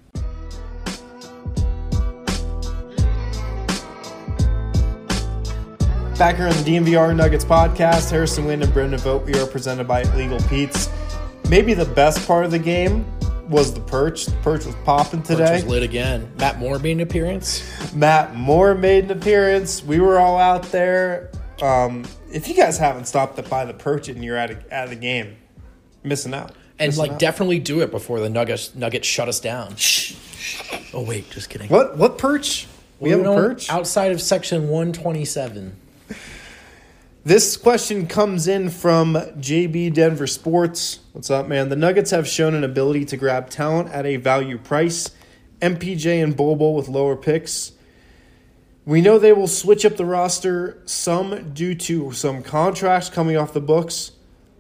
Back 6.19 6.37
here 6.37 6.47
on 6.47 6.53
the 6.53 6.63
DNVR 6.63 7.17
Nuggets 7.17 7.45
podcast, 7.45 8.11
Harrison 8.11 8.45
Wind 8.45 8.63
and 8.63 8.73
Brendan 8.73 9.01
Vogt, 9.01 9.27
we 9.27 9.35
are 9.35 9.47
presented 9.47 9.89
by 9.89 10.03
Legal 10.15 10.39
Pete's. 10.49 10.89
Maybe 11.49 11.75
the 11.75 11.85
best 11.85 12.27
part 12.27 12.45
of 12.45 12.51
the 12.51 12.59
game 12.59 13.05
was 13.49 13.75
the 13.75 13.81
perch. 13.81 14.27
The 14.27 14.37
perch 14.37 14.65
was 14.65 14.75
popping 14.85 15.23
today. 15.23 15.55
Which 15.55 15.65
was 15.65 15.73
lit 15.73 15.83
again. 15.83 16.33
Matt 16.39 16.59
Moore 16.59 16.79
made 16.79 16.93
an 16.93 17.01
appearance. 17.01 17.63
Matt 17.95 18.35
Moore 18.35 18.75
made 18.75 19.05
an 19.05 19.11
appearance. 19.13 19.83
We 19.83 20.01
were 20.01 20.19
all 20.19 20.39
out 20.39 20.63
there. 20.65 21.31
Um, 21.61 22.05
if 22.31 22.49
you 22.49 22.55
guys 22.55 22.79
haven't 22.79 23.07
stopped 23.07 23.49
by 23.49 23.65
the 23.65 23.75
perch 23.75 24.09
and 24.09 24.25
you're 24.25 24.37
at 24.37 24.51
a, 24.51 24.75
at 24.75 24.89
the 24.89 24.97
game, 24.97 25.37
missing 26.03 26.35
out. 26.35 26.53
And 26.79 26.89
Missing 26.89 27.01
like 27.03 27.11
out. 27.13 27.19
definitely 27.19 27.59
do 27.61 27.81
it 27.83 27.91
before 27.91 28.19
the 28.19 28.31
Nuggets 28.31 28.75
Nuggets 28.75 29.07
shut 29.07 29.29
us 29.29 29.39
down. 29.39 29.77
Oh 30.95 31.03
wait, 31.03 31.31
just 31.31 31.49
kidding. 31.51 31.69
what 31.69 31.97
what 31.97 32.19
perch? 32.19 32.67
We 32.99 33.11
have 33.11 33.21
a 33.21 33.25
perch. 33.35 33.71
outside 33.71 34.11
of 34.13 34.21
section 34.21 34.69
127. 34.69 35.77
This 37.25 37.57
question 37.57 38.09
comes 38.09 38.49
in 38.49 38.69
from 38.69 39.15
JB 39.15 39.95
Denver 39.95 40.27
Sports. 40.27 40.99
What's 41.13 41.31
up, 41.31 41.47
man? 41.47 41.69
The 41.69 41.77
Nuggets 41.77 42.11
have 42.11 42.27
shown 42.27 42.53
an 42.53 42.65
ability 42.65 43.05
to 43.05 43.17
grab 43.17 43.49
talent 43.49 43.91
at 43.91 44.05
a 44.05 44.17
value 44.17 44.59
price. 44.59 45.09
MPJ 45.61 46.21
and 46.21 46.37
Bobo 46.37 46.73
with 46.73 46.89
lower 46.89 47.15
picks. 47.15 47.75
We 48.85 49.01
know 49.01 49.21
they 49.21 49.33
will 49.33 49.47
switch 49.47 49.85
up 49.85 49.97
the 49.97 50.05
roster, 50.05 50.83
some 50.85 51.53
due 51.53 51.77
to 51.77 52.11
some 52.11 52.43
contracts 52.43 53.09
coming 53.09 53.37
off 53.37 53.53
the 53.53 53.61
books. 53.61 54.11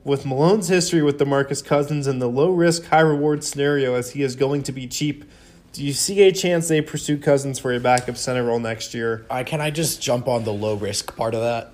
With 0.05 0.25
Malone's 0.25 0.69
history 0.69 1.03
with 1.03 1.19
DeMarcus 1.19 1.65
Cousins 1.65 2.07
and 2.07 2.23
the 2.23 2.29
low 2.29 2.53
risk, 2.53 2.85
high 2.85 3.01
reward 3.01 3.43
scenario 3.43 3.97
as 3.97 4.13
he 4.13 4.23
is 4.23 4.37
going 4.37 4.63
to 4.63 4.71
be 4.71 4.87
cheap, 4.87 5.25
do 5.73 5.83
you 5.83 5.93
see 5.93 6.23
a 6.23 6.31
chance 6.31 6.69
they 6.69 6.81
pursue 6.81 7.19
Cousins 7.19 7.59
for 7.59 7.73
a 7.73 7.81
backup 7.81 8.17
center 8.17 8.45
role 8.45 8.61
next 8.61 8.95
year? 8.95 9.27
I 9.29 9.43
can 9.43 9.61
I 9.61 9.73
just 9.73 10.01
jump 10.01 10.29
on 10.29 10.45
the 10.45 10.53
low 10.53 10.77
risk 10.77 11.17
part 11.17 11.35
of 11.35 11.41
that? 11.41 11.73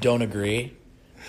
Don't 0.00 0.22
agree. 0.22 0.74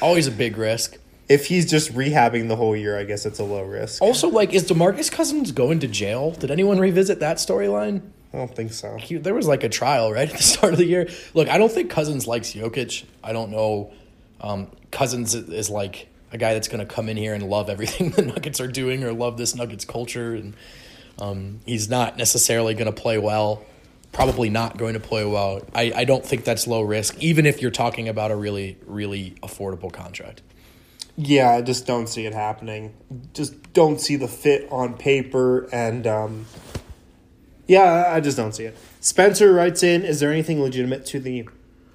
Always 0.02 0.28
a 0.28 0.32
big 0.32 0.58
risk. 0.58 0.98
If 1.30 1.48
he's 1.48 1.70
just 1.70 1.94
rehabbing 1.94 2.48
the 2.48 2.56
whole 2.56 2.76
year, 2.76 2.98
I 2.98 3.04
guess 3.04 3.26
it's 3.26 3.40
a 3.40 3.44
low 3.44 3.64
risk. 3.64 4.02
Also, 4.02 4.30
like, 4.30 4.54
is 4.54 4.70
Demarcus 4.70 5.12
Cousins 5.12 5.52
going 5.52 5.80
to 5.80 5.88
jail? 5.88 6.32
Did 6.32 6.52
anyone 6.52 6.80
revisit 6.80 7.20
that 7.20 7.38
storyline? 7.38 8.02
I 8.34 8.38
don't 8.38 8.56
think 8.56 8.72
so. 8.72 8.98
He, 8.98 9.16
there 9.16 9.34
was 9.34 9.48
like 9.48 9.64
a 9.64 9.70
trial 9.70 10.12
right 10.12 10.30
at 10.32 10.38
the 10.38 10.44
start 10.44 10.74
of 10.74 10.80
the 10.80 10.86
year. 10.86 11.10
Look, 11.34 11.50
I 11.50 11.58
don't 11.58 11.72
think 11.72 11.90
Cousins 11.90 12.28
likes 12.28 12.54
Jokic. 12.54 13.06
I 13.24 13.34
don't 13.34 13.52
know. 13.52 13.92
Um, 14.40 14.68
Cousins 14.92 15.34
is 15.34 15.70
like 15.70 16.08
a 16.32 16.38
guy 16.38 16.54
that's 16.54 16.68
going 16.68 16.86
to 16.86 16.94
come 16.94 17.10
in 17.10 17.18
here 17.18 17.34
and 17.34 17.44
love 17.50 17.70
everything 17.70 18.10
the 18.16 18.22
Nuggets 18.22 18.60
are 18.60 18.68
doing 18.68 19.04
or 19.04 19.14
love 19.14 19.38
this 19.38 19.56
Nuggets 19.56 19.86
culture, 19.86 20.34
and 20.34 20.56
um, 21.20 21.62
he's 21.66 21.90
not 21.90 22.18
necessarily 22.18 22.74
going 22.74 22.94
to 22.94 23.02
play 23.02 23.18
well. 23.18 23.64
Probably 24.12 24.50
not 24.50 24.78
going 24.78 24.94
to 24.94 25.00
play 25.00 25.26
well. 25.26 25.62
I, 25.76 25.92
I 25.96 26.04
don't 26.06 26.26
think 26.26 26.44
that's 26.44 26.66
low 26.66 26.82
risk, 26.82 27.22
even 27.22 27.46
if 27.46 27.62
you're 27.62 27.72
talking 27.72 28.08
about 28.08 28.32
a 28.32 28.36
really, 28.36 28.78
really 28.86 29.36
affordable 29.44 29.92
contract. 29.92 30.42
Yeah, 31.18 31.50
I 31.52 31.62
just 31.62 31.88
don't 31.88 32.08
see 32.08 32.26
it 32.26 32.34
happening. 32.34 32.94
Just 33.34 33.74
don't 33.74 34.00
see 34.00 34.16
the 34.16 34.28
fit 34.28 34.68
on 34.72 34.96
paper, 34.96 35.68
and 35.72 36.06
um, 36.06 36.46
yeah, 37.68 38.06
I 38.10 38.20
just 38.20 38.38
don't 38.38 38.54
see 38.54 38.66
it. 38.66 38.78
Spencer 39.00 39.52
writes 39.52 39.82
in: 39.82 40.04
Is 40.04 40.20
there 40.20 40.32
anything 40.32 40.62
legitimate 40.62 41.08
to 41.08 41.20
the 41.20 41.50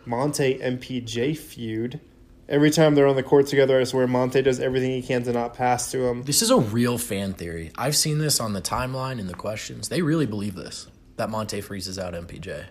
Monte 0.04 0.58
MPJ 0.58 1.38
feud? 1.38 2.00
Every 2.48 2.70
time 2.70 2.96
they're 2.96 3.06
on 3.06 3.14
the 3.14 3.22
court 3.22 3.46
together, 3.46 3.80
I 3.80 3.84
swear 3.84 4.06
Monte 4.08 4.42
does 4.42 4.58
everything 4.58 4.90
he 4.90 5.02
can 5.02 5.22
to 5.22 5.32
not 5.32 5.54
pass 5.54 5.90
to 5.92 6.06
him. 6.06 6.24
This 6.24 6.42
is 6.42 6.50
a 6.50 6.58
real 6.58 6.98
fan 6.98 7.32
theory. 7.32 7.70
I've 7.78 7.96
seen 7.96 8.18
this 8.18 8.40
on 8.40 8.52
the 8.52 8.60
timeline 8.60 9.20
in 9.20 9.28
the 9.28 9.34
questions. 9.34 9.88
They 9.88 10.02
really 10.02 10.26
believe 10.26 10.56
this 10.56 10.88
that 11.16 11.30
Monte 11.30 11.60
freezes 11.60 11.98
out 11.98 12.14
MPJ. 12.14 12.64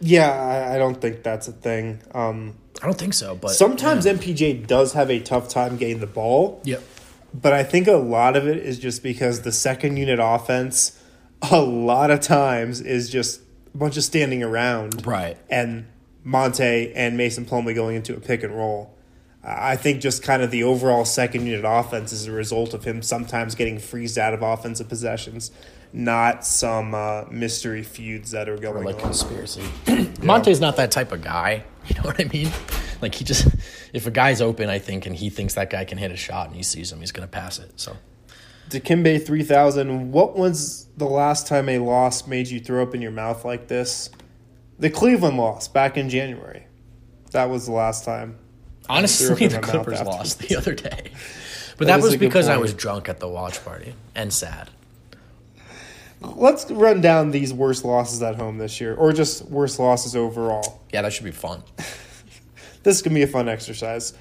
Yeah, 0.00 0.30
I, 0.30 0.74
I 0.74 0.78
don't 0.78 1.00
think 1.00 1.22
that's 1.22 1.48
a 1.48 1.52
thing. 1.52 2.02
Um, 2.12 2.56
I 2.82 2.86
don't 2.86 2.98
think 2.98 3.14
so, 3.14 3.34
but 3.34 3.50
sometimes 3.50 4.04
yeah. 4.04 4.12
MPJ 4.14 4.66
does 4.66 4.92
have 4.92 5.10
a 5.10 5.20
tough 5.20 5.48
time 5.48 5.76
getting 5.76 6.00
the 6.00 6.06
ball. 6.06 6.60
Yep. 6.64 6.82
But 7.32 7.52
I 7.52 7.64
think 7.64 7.86
a 7.86 7.92
lot 7.92 8.36
of 8.36 8.46
it 8.46 8.58
is 8.58 8.78
just 8.78 9.02
because 9.02 9.42
the 9.42 9.52
second 9.52 9.96
unit 9.96 10.18
offense, 10.20 11.02
a 11.50 11.60
lot 11.60 12.10
of 12.10 12.20
times, 12.20 12.80
is 12.80 13.10
just 13.10 13.40
a 13.74 13.78
bunch 13.78 13.96
of 13.96 14.04
standing 14.04 14.42
around. 14.42 15.06
Right. 15.06 15.36
And 15.50 15.86
Monte 16.24 16.92
and 16.94 17.16
Mason 17.16 17.44
Plumlee 17.44 17.74
going 17.74 17.96
into 17.96 18.16
a 18.16 18.20
pick 18.20 18.42
and 18.42 18.54
roll. 18.54 18.94
I 19.44 19.76
think 19.76 20.00
just 20.00 20.24
kind 20.24 20.42
of 20.42 20.50
the 20.50 20.64
overall 20.64 21.04
second 21.04 21.46
unit 21.46 21.64
offense 21.64 22.12
is 22.12 22.26
a 22.26 22.32
result 22.32 22.74
of 22.74 22.82
him 22.82 23.00
sometimes 23.00 23.54
getting 23.54 23.78
freezed 23.78 24.18
out 24.18 24.34
of 24.34 24.42
offensive 24.42 24.88
possessions, 24.88 25.52
not 25.92 26.44
some 26.44 26.94
uh, 26.94 27.24
mystery 27.30 27.82
feuds 27.82 28.30
that 28.32 28.48
are 28.48 28.56
going 28.58 28.76
or 28.76 28.84
like 28.84 28.96
on. 28.96 29.02
conspiracy. 29.02 29.64
Monte's 30.22 30.60
not 30.60 30.76
that 30.76 30.90
type 30.90 31.12
of 31.12 31.22
guy. 31.22 31.64
You 31.86 31.94
know 31.94 32.02
what 32.02 32.20
I 32.20 32.24
mean? 32.24 32.50
Like 33.00 33.14
he 33.14 33.24
just, 33.24 33.46
if 33.92 34.08
a 34.08 34.10
guy's 34.10 34.40
open, 34.42 34.68
I 34.68 34.80
think, 34.80 35.06
and 35.06 35.14
he 35.14 35.30
thinks 35.30 35.54
that 35.54 35.70
guy 35.70 35.84
can 35.84 35.98
hit 35.98 36.10
a 36.10 36.16
shot, 36.16 36.48
and 36.48 36.56
he 36.56 36.64
sees 36.64 36.90
him, 36.90 36.98
he's 36.98 37.12
gonna 37.12 37.28
pass 37.28 37.60
it. 37.60 37.70
So, 37.76 37.96
Dikembe 38.70 39.24
three 39.24 39.44
thousand. 39.44 40.10
What 40.10 40.36
was 40.36 40.88
the 40.96 41.04
last 41.04 41.46
time 41.46 41.68
a 41.68 41.78
loss 41.78 42.26
made 42.26 42.48
you 42.48 42.58
throw 42.58 42.82
up 42.82 42.92
in 42.92 43.00
your 43.00 43.12
mouth 43.12 43.44
like 43.44 43.68
this? 43.68 44.10
The 44.80 44.90
Cleveland 44.90 45.36
loss 45.38 45.68
back 45.68 45.96
in 45.96 46.08
January. 46.10 46.66
That 47.30 47.50
was 47.50 47.66
the 47.66 47.72
last 47.72 48.04
time. 48.04 48.36
honestly, 48.88 49.26
threw 49.26 49.36
up 49.36 49.42
in 49.42 49.48
the 49.50 49.60
my 49.60 49.68
Clippers 49.68 50.02
lost 50.02 50.40
the 50.40 50.56
other 50.56 50.74
day, 50.74 51.12
but 51.78 51.86
That 51.86 51.92
that, 51.92 51.98
is 52.00 52.04
was 52.04 52.16
because 52.16 52.48
I 52.48 52.56
was 52.56 52.74
drunk 52.74 53.08
at 53.08 53.20
the 53.20 53.28
watch 53.28 53.64
party 53.64 53.94
and 54.16 54.32
sad. 54.32 54.70
Let's 56.20 56.70
run 56.70 57.00
down 57.00 57.30
these 57.30 57.52
worst 57.52 57.84
losses 57.84 58.22
at 58.22 58.36
home 58.36 58.58
this 58.58 58.80
year, 58.80 58.94
or 58.94 59.12
just 59.12 59.44
worst 59.46 59.78
losses 59.78 60.16
overall. 60.16 60.82
Yeah, 60.92 61.02
that 61.02 61.12
should 61.12 61.24
be 61.24 61.30
fun. 61.30 61.62
This 62.82 62.98
is 62.98 63.02
gonna 63.02 63.14
be 63.14 63.24
a 63.24 63.26
fun 63.26 63.48
exercise. 63.48 64.14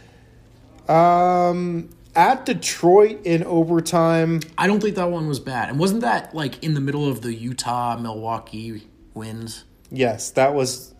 Um, 0.89 1.89
at 2.15 2.47
Detroit 2.47 3.23
in 3.23 3.43
overtime. 3.43 4.39
I 4.57 4.65
don't 4.65 4.81
think 4.81 4.95
that 4.95 5.11
one 5.11 5.27
was 5.27 5.39
bad, 5.39 5.69
and 5.69 5.77
wasn't 5.77 6.01
that 6.01 6.33
like 6.33 6.63
in 6.63 6.73
the 6.73 6.81
middle 6.81 7.07
of 7.07 7.21
the 7.21 7.31
Utah 7.31 7.95
Milwaukee 7.95 8.87
wins? 9.13 9.65
Yes, 9.91 10.31
that 10.31 10.55
was 10.55 10.95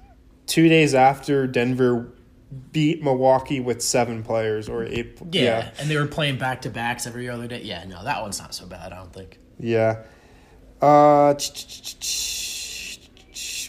two 0.46 0.70
days 0.70 0.94
after 0.94 1.48
Denver 1.48 2.12
beat 2.72 3.04
Milwaukee 3.04 3.60
with 3.60 3.82
seven 3.82 4.22
players 4.22 4.70
or 4.70 4.86
eight. 4.86 5.18
Yeah, 5.32 5.72
and 5.80 5.90
they 5.90 5.98
were 5.98 6.06
playing 6.06 6.38
back 6.38 6.62
to 6.64 6.70
backs 6.70 7.08
every 7.08 7.30
other 7.30 7.48
day. 7.48 7.62
Yeah, 7.64 7.84
no, 7.86 8.04
that 8.04 8.22
one's 8.22 8.40
not 8.40 8.54
so 8.54 8.68
bad. 8.68 8.94
I 8.94 8.98
don't 8.98 9.12
think. 9.12 9.40
Yeah. 9.60 10.04
Uh, 10.82 11.34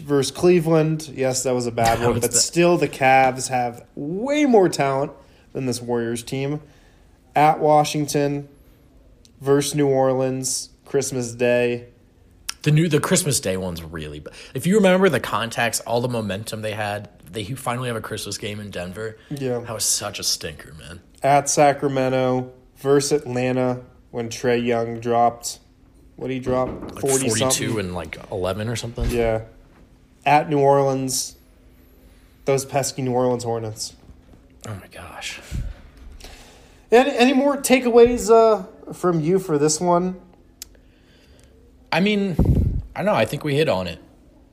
versus 0.02 0.30
Cleveland. 0.30 1.10
Yes, 1.14 1.42
that 1.44 1.54
was 1.54 1.66
a 1.66 1.72
bad 1.72 2.00
one, 2.00 2.20
but 2.20 2.34
still, 2.34 2.76
the 2.76 2.88
Cavs 2.88 3.48
have 3.48 3.86
way 3.94 4.44
more 4.44 4.68
talent 4.68 5.12
than 5.52 5.66
this 5.66 5.80
Warriors 5.80 6.22
team. 6.22 6.60
At 7.34 7.60
Washington 7.60 8.48
versus 9.40 9.74
New 9.74 9.88
Orleans, 9.88 10.70
Christmas 10.84 11.32
Day. 11.32 11.88
The 12.62 12.70
new 12.72 12.88
the 12.88 13.00
Christmas 13.00 13.40
Day 13.40 13.56
one's 13.56 13.82
really 13.82 14.20
bad. 14.20 14.34
If 14.54 14.66
you 14.66 14.76
remember 14.76 15.08
the 15.08 15.20
context, 15.20 15.82
all 15.86 16.00
the 16.00 16.08
momentum 16.08 16.62
they 16.62 16.72
had, 16.72 17.10
they 17.30 17.44
finally 17.44 17.88
have 17.88 17.96
a 17.96 18.00
Christmas 18.00 18.38
game 18.38 18.58
in 18.58 18.70
Denver. 18.70 19.18
Yeah. 19.30 19.58
That 19.58 19.72
was 19.72 19.84
such 19.84 20.18
a 20.18 20.22
stinker, 20.22 20.74
man. 20.74 21.00
At 21.22 21.48
Sacramento 21.48 22.52
versus 22.76 23.12
Atlanta 23.12 23.82
when 24.10 24.28
Trae 24.28 24.64
Young 24.64 25.00
dropped. 25.00 25.60
What 26.16 26.30
he 26.30 26.38
dropped? 26.38 26.94
Like 26.94 27.00
40 27.00 27.28
42 27.28 27.36
something. 27.38 27.78
and 27.78 27.94
like 27.94 28.18
11 28.32 28.68
or 28.68 28.76
something. 28.76 29.10
Yeah. 29.10 29.42
At 30.24 30.48
New 30.48 30.58
Orleans, 30.58 31.36
those 32.46 32.64
pesky 32.64 33.02
New 33.02 33.12
Orleans 33.12 33.44
Hornets. 33.44 33.94
Oh 34.66 34.74
my 34.74 34.88
gosh. 34.88 35.40
Any, 36.90 37.16
any 37.16 37.32
more 37.32 37.56
takeaways 37.56 38.30
uh, 38.30 38.92
from 38.92 39.20
you 39.20 39.38
for 39.38 39.58
this 39.58 39.80
one? 39.80 40.20
I 41.92 42.00
mean, 42.00 42.82
I 42.94 43.00
don't 43.00 43.06
know. 43.06 43.14
I 43.14 43.24
think 43.24 43.44
we 43.44 43.54
hit 43.56 43.68
on 43.68 43.86
it. 43.86 44.00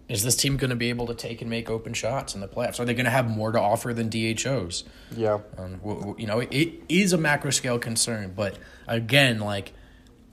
Is 0.10 0.23
this 0.23 0.36
team 0.36 0.58
going 0.58 0.69
to 0.69 0.76
be 0.76 0.89
able 0.89 1.08
to 1.08 1.15
take 1.15 1.41
and 1.41 1.49
make 1.49 1.69
open 1.69 1.93
shots 1.93 2.36
in 2.36 2.41
the 2.41 2.47
playoffs? 2.47 2.80
Are 2.80 2.86
they 2.86 2.93
going 2.93 3.06
to 3.06 3.12
have 3.12 3.30
more 3.30 3.52
to 3.52 3.60
offer 3.60 3.93
than 3.93 4.10
DHOs? 4.10 4.84
Yeah. 5.15 5.39
Um, 5.58 6.15
you 6.17 6.28
know, 6.28 6.39
it 6.39 6.73
is 6.89 7.13
a 7.13 7.17
macro 7.17 7.52
scale 7.52 7.80
concern, 7.80 8.34
but 8.36 8.58
again, 8.86 9.39
like 9.39 9.71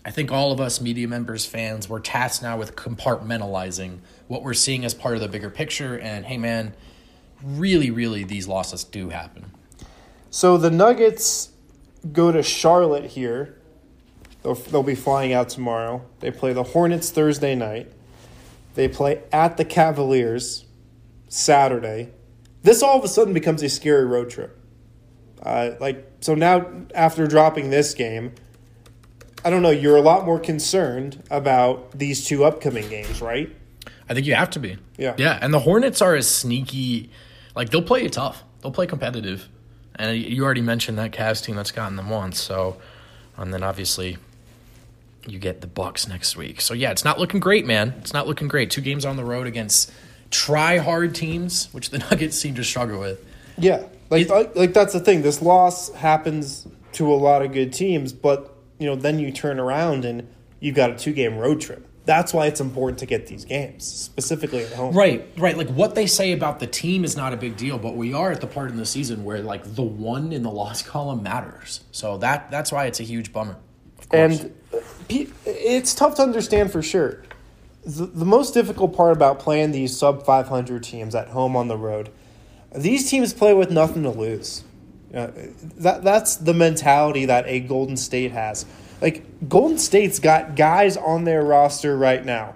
I 0.05 0.11
think 0.11 0.33
all 0.33 0.51
of 0.51 0.61
us 0.61 0.81
media 0.81 1.07
members, 1.07 1.45
fans, 1.45 1.89
we're 1.89 2.01
tasked 2.01 2.43
now 2.43 2.57
with 2.57 2.75
compartmentalizing 2.75 3.99
what 4.29 4.43
we're 4.43 4.55
seeing 4.55 4.85
as 4.85 4.95
part 4.95 5.15
of 5.15 5.21
the 5.21 5.29
bigger 5.29 5.51
picture. 5.51 5.99
And 5.99 6.25
hey, 6.25 6.39
man, 6.39 6.75
really, 7.43 7.91
really, 7.91 8.25
these 8.25 8.49
losses 8.49 8.83
do 8.85 9.11
happen. 9.11 9.53
So 10.31 10.57
the 10.57 10.71
Nuggets 10.71 11.51
go 12.13 12.33
to 12.33 12.43
Charlotte 12.43 13.11
here. 13.11 13.59
They'll, 14.43 14.55
they'll 14.55 14.83
be 14.83 14.95
flying 14.95 15.35
out 15.35 15.51
tomorrow. 15.51 16.03
They 16.21 16.31
play 16.31 16.55
the 16.55 16.63
Hornets 16.63 17.11
Thursday 17.11 17.55
night. 17.55 17.93
They 18.75 18.89
play 18.89 19.23
at 19.33 19.59
the 19.59 19.65
Cavaliers 19.65 20.65
Saturday. 21.29 22.11
This 22.63 22.83
all 22.83 22.99
of 22.99 23.05
a 23.05 23.09
sudden 23.09 23.35
becomes 23.35 23.63
a 23.63 23.69
scary 23.69 24.07
road 24.07 24.31
trip. 24.31 24.57
Uh, 25.43 25.73
like 25.81 26.07
so 26.21 26.35
now, 26.35 26.71
after 26.95 27.27
dropping 27.27 27.71
this 27.71 27.95
game, 27.95 28.35
I 29.45 29.51
don't 29.51 29.63
know. 29.63 29.71
You're 29.71 29.97
a 29.97 30.03
lot 30.03 30.25
more 30.25 30.39
concerned 30.39 31.23
about 31.31 31.93
these 31.93 32.27
two 32.27 32.45
upcoming 32.45 32.89
games, 32.89 33.21
right? 33.23 33.55
I 34.09 34.15
think 34.15 34.27
you 34.27 34.35
have 34.35 34.51
to 34.51 34.59
be. 34.59 34.77
Yeah. 34.99 35.15
Yeah. 35.17 35.39
And 35.41 35.55
the 35.55 35.61
Hornets 35.61 36.03
are 36.03 36.15
as 36.15 36.29
sneaky. 36.29 37.11
Like, 37.55 37.71
they'll 37.71 37.83
play 37.83 38.03
you 38.03 38.11
tough, 38.11 38.45
they'll 38.61 38.73
play 38.73 38.87
competitive. 38.87 39.49
And 39.97 40.17
you 40.17 40.45
already 40.45 40.63
mentioned 40.63 40.99
that 40.99 41.13
Cavs 41.13 41.45
team 41.45 41.57
that's 41.57 41.73
gotten 41.73 41.97
them 41.97 42.09
once. 42.09 42.41
So, 42.41 42.81
and 43.37 43.53
then 43.53 43.63
obviously 43.63 44.17
you 45.27 45.39
get 45.39 45.61
the 45.61 45.67
Bucks 45.67 46.09
next 46.09 46.37
week. 46.37 46.61
So, 46.61 46.73
yeah, 46.73 46.91
it's 46.91 47.05
not 47.05 47.19
looking 47.19 47.41
great, 47.41 47.67
man. 47.67 47.95
It's 47.99 48.13
not 48.13 48.27
looking 48.27 48.49
great. 48.49 48.71
Two 48.71 48.81
games 48.81 49.05
on 49.05 49.17
the 49.17 49.25
road 49.25 49.47
against 49.47 49.93
try 50.31 50.79
hard 50.79 51.15
teams, 51.15 51.69
which 51.73 51.91
the 51.91 51.99
Nuggets 52.11 52.37
seem 52.37 52.55
to 52.55 52.65
struggle 52.65 53.01
with. 53.01 53.25
Yeah, 53.59 53.85
like, 54.09 54.29
like 54.29 54.57
like 54.57 54.73
that's 54.73 54.93
the 54.95 55.01
thing. 55.01 55.23
This 55.23 55.43
loss 55.43 55.93
happens 55.93 56.67
to 56.93 57.13
a 57.13 57.15
lot 57.15 57.43
of 57.43 57.53
good 57.53 57.73
teams, 57.73 58.13
but 58.13 58.50
you 58.81 58.87
know 58.87 58.97
then 58.97 59.21
you 59.21 59.31
turn 59.31 59.61
around 59.61 60.05
and 60.05 60.27
you've 60.59 60.75
got 60.75 60.91
a 60.91 60.97
two 60.97 61.13
game 61.13 61.37
road 61.37 61.61
trip. 61.61 61.87
That's 62.07 62.33
why 62.35 62.47
it's 62.47 62.61
important 62.61 62.99
to 63.01 63.07
get 63.07 63.27
these 63.27 63.45
games, 63.45 63.85
specifically 63.85 64.65
at 64.65 64.73
home. 64.73 64.97
Right, 64.97 65.29
right. 65.37 65.57
Like 65.57 65.69
what 65.69 65.95
they 65.95 66.07
say 66.07 66.33
about 66.33 66.59
the 66.59 66.67
team 66.67 67.05
is 67.05 67.15
not 67.15 67.35
a 67.35 67.37
big 67.37 67.57
deal, 67.57 67.79
but 67.79 67.95
we 67.95 68.15
are 68.15 68.33
at 68.33 68.41
the 68.41 68.47
part 68.47 68.71
in 68.71 68.79
the 68.79 68.87
season 68.87 69.23
where 69.23 69.41
like 69.43 69.75
the 69.75 69.83
one 69.83 70.33
in 70.33 70.43
the 70.43 70.51
loss 70.51 70.83
column 70.95 71.23
matters. 71.23 71.85
So 71.93 72.17
that 72.19 72.51
that's 72.51 72.73
why 72.73 72.87
it's 72.87 72.99
a 72.99 73.05
huge 73.05 73.33
bummer. 73.33 73.59
And 74.13 74.53
uh, 74.75 74.79
it's 75.47 75.95
tough 75.95 76.17
to 76.17 76.23
understand 76.23 76.73
for 76.73 76.83
sure. 76.83 77.23
The, 77.85 78.07
the 78.07 78.25
most 78.25 78.55
difficult 78.55 78.97
part 78.97 79.13
about 79.13 79.39
playing 79.39 79.73
these 79.73 79.97
sub 79.97 80.25
500 80.25 80.83
teams 80.83 81.15
at 81.15 81.29
home 81.29 81.55
on 81.55 81.69
the 81.69 81.77
road, 81.77 82.11
these 82.75 83.09
teams 83.09 83.33
play 83.33 83.55
with 83.55 83.71
nothing 83.71 84.03
to 84.03 84.11
lose. 84.11 84.65
Uh, 85.15 85.29
that 85.79 86.05
that's 86.05 86.37
the 86.37 86.55
mentality 86.55 87.25
that 87.27 87.45
a 87.47 87.61
Golden 87.61 87.97
State 87.97 88.33
has. 88.33 88.65
Like 89.01 89.49
Golden 89.49 89.79
State's 89.79 90.19
got 90.19 90.55
guys 90.55 90.97
on 90.97 91.25
their 91.25 91.43
roster 91.43 91.97
right 91.97 92.25
now. 92.25 92.55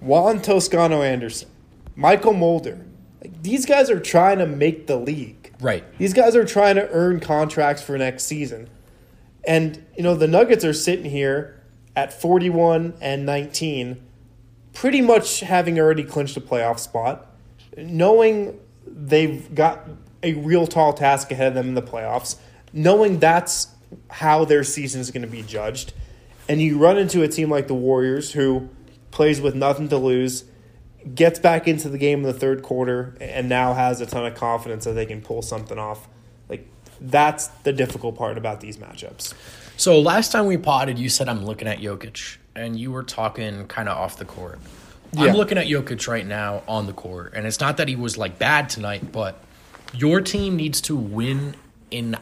Juan 0.00 0.42
Toscano 0.42 1.02
Anderson, 1.02 1.48
Mychal 1.96 2.36
Mulder. 2.36 2.84
Like 3.22 3.42
these 3.42 3.64
guys 3.64 3.88
are 3.88 4.00
trying 4.00 4.38
to 4.38 4.46
make 4.46 4.86
the 4.86 4.96
league. 4.96 5.52
right. 5.60 5.84
These 5.98 6.12
guys 6.12 6.36
are 6.36 6.44
trying 6.44 6.74
to 6.76 6.88
earn 6.90 7.20
contracts 7.20 7.82
for 7.82 7.96
next 7.96 8.24
season. 8.24 8.68
And, 9.46 9.84
you 9.96 10.02
know, 10.02 10.14
the 10.14 10.26
Nuggets 10.26 10.64
are 10.64 10.72
sitting 10.72 11.10
here 11.10 11.62
at 11.96 12.18
41 12.18 12.94
and 13.00 13.26
19, 13.26 14.02
pretty 14.72 15.00
much 15.00 15.40
having 15.40 15.78
already 15.78 16.02
clinched 16.02 16.36
a 16.36 16.40
playoff 16.40 16.78
spot, 16.78 17.26
knowing 17.76 18.58
they've 18.86 19.54
got 19.54 19.86
a 20.24 20.34
real 20.34 20.66
tall 20.66 20.92
task 20.92 21.30
ahead 21.30 21.48
of 21.48 21.54
them 21.54 21.68
in 21.68 21.74
the 21.74 21.82
playoffs, 21.82 22.36
knowing 22.72 23.18
that's 23.18 23.68
how 24.10 24.44
their 24.44 24.64
season 24.64 25.00
is 25.00 25.10
going 25.10 25.22
to 25.22 25.28
be 25.28 25.42
judged. 25.42 25.92
And 26.48 26.60
you 26.60 26.78
run 26.78 26.98
into 26.98 27.22
a 27.22 27.28
team 27.28 27.50
like 27.50 27.68
the 27.68 27.74
Warriors 27.74 28.32
who 28.32 28.68
plays 29.10 29.40
with 29.40 29.54
nothing 29.54 29.88
to 29.90 29.96
lose, 29.96 30.44
gets 31.14 31.38
back 31.38 31.68
into 31.68 31.88
the 31.88 31.98
game 31.98 32.20
in 32.20 32.24
the 32.24 32.32
third 32.32 32.62
quarter, 32.62 33.16
and 33.20 33.48
now 33.48 33.74
has 33.74 34.00
a 34.00 34.06
ton 34.06 34.26
of 34.26 34.34
confidence 34.34 34.84
that 34.84 34.92
they 34.92 35.06
can 35.06 35.22
pull 35.22 35.42
something 35.42 35.78
off. 35.78 36.08
Like, 36.48 36.66
that's 37.00 37.46
the 37.62 37.72
difficult 37.72 38.16
part 38.16 38.36
about 38.36 38.60
these 38.60 38.76
matchups. 38.76 39.34
So 39.76 40.00
last 40.00 40.32
time 40.32 40.46
we 40.46 40.56
potted, 40.56 40.98
you 40.98 41.08
said 41.08 41.28
I'm 41.28 41.44
looking 41.44 41.68
at 41.68 41.78
Jokic, 41.78 42.38
and 42.56 42.78
you 42.78 42.90
were 42.90 43.02
talking 43.02 43.66
kind 43.66 43.88
of 43.88 43.96
off 43.96 44.18
the 44.18 44.24
court. 44.24 44.58
Yeah. 45.12 45.26
I'm 45.26 45.34
looking 45.36 45.58
at 45.58 45.66
Jokic 45.66 46.08
right 46.08 46.26
now 46.26 46.62
on 46.66 46.86
the 46.86 46.92
court, 46.92 47.34
and 47.34 47.46
it's 47.46 47.60
not 47.60 47.76
that 47.76 47.88
he 47.88 47.96
was 47.96 48.18
like 48.18 48.38
bad 48.38 48.68
tonight, 48.68 49.12
but 49.12 49.43
your 49.96 50.20
team 50.20 50.56
needs 50.56 50.80
to 50.82 50.96
win 50.96 51.56
in 51.90 52.16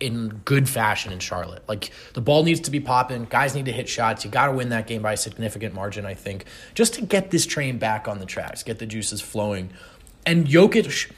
in 0.00 0.28
good 0.44 0.68
fashion 0.68 1.12
in 1.12 1.18
Charlotte. 1.18 1.62
Like 1.68 1.90
the 2.14 2.20
ball 2.20 2.44
needs 2.44 2.60
to 2.60 2.70
be 2.70 2.80
popping, 2.80 3.24
guys 3.24 3.54
need 3.54 3.64
to 3.66 3.72
hit 3.72 3.88
shots. 3.88 4.24
You 4.24 4.30
got 4.30 4.46
to 4.46 4.52
win 4.52 4.68
that 4.70 4.86
game 4.86 5.02
by 5.02 5.12
a 5.14 5.16
significant 5.16 5.74
margin, 5.74 6.04
I 6.04 6.14
think, 6.14 6.44
just 6.74 6.94
to 6.94 7.02
get 7.02 7.30
this 7.30 7.46
train 7.46 7.78
back 7.78 8.06
on 8.08 8.18
the 8.18 8.26
tracks, 8.26 8.62
get 8.62 8.78
the 8.78 8.86
juices 8.86 9.20
flowing. 9.20 9.70
And 10.26 10.46
Jokic 10.46 11.10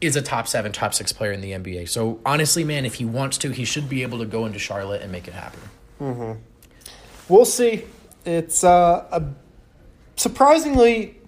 is 0.00 0.16
a 0.16 0.22
top 0.22 0.46
seven, 0.46 0.72
top 0.72 0.94
six 0.94 1.12
player 1.12 1.32
in 1.32 1.40
the 1.40 1.52
NBA. 1.52 1.88
So 1.88 2.20
honestly, 2.24 2.64
man, 2.64 2.84
if 2.84 2.94
he 2.94 3.04
wants 3.04 3.38
to, 3.38 3.50
he 3.50 3.64
should 3.64 3.88
be 3.88 4.02
able 4.02 4.18
to 4.18 4.26
go 4.26 4.46
into 4.46 4.58
Charlotte 4.58 5.02
and 5.02 5.10
make 5.10 5.26
it 5.26 5.34
happen. 5.34 5.60
We'll 7.28 7.44
see. 7.44 7.84
It's 8.24 8.62
uh, 8.62 9.06
a 9.10 9.22
surprisingly 10.16 11.18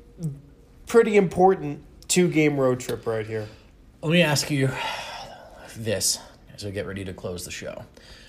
pretty 0.86 1.16
important 1.16 1.84
two 2.08 2.28
game 2.28 2.58
road 2.58 2.80
trip 2.80 3.06
right 3.06 3.26
here. 3.26 3.48
Let 4.00 4.12
me 4.12 4.22
ask 4.22 4.50
you 4.50 4.70
this 5.76 6.20
as 6.54 6.64
we 6.64 6.70
get 6.70 6.86
ready 6.86 7.04
to 7.04 7.12
close 7.12 7.44
the 7.44 7.50
show. 7.50 7.84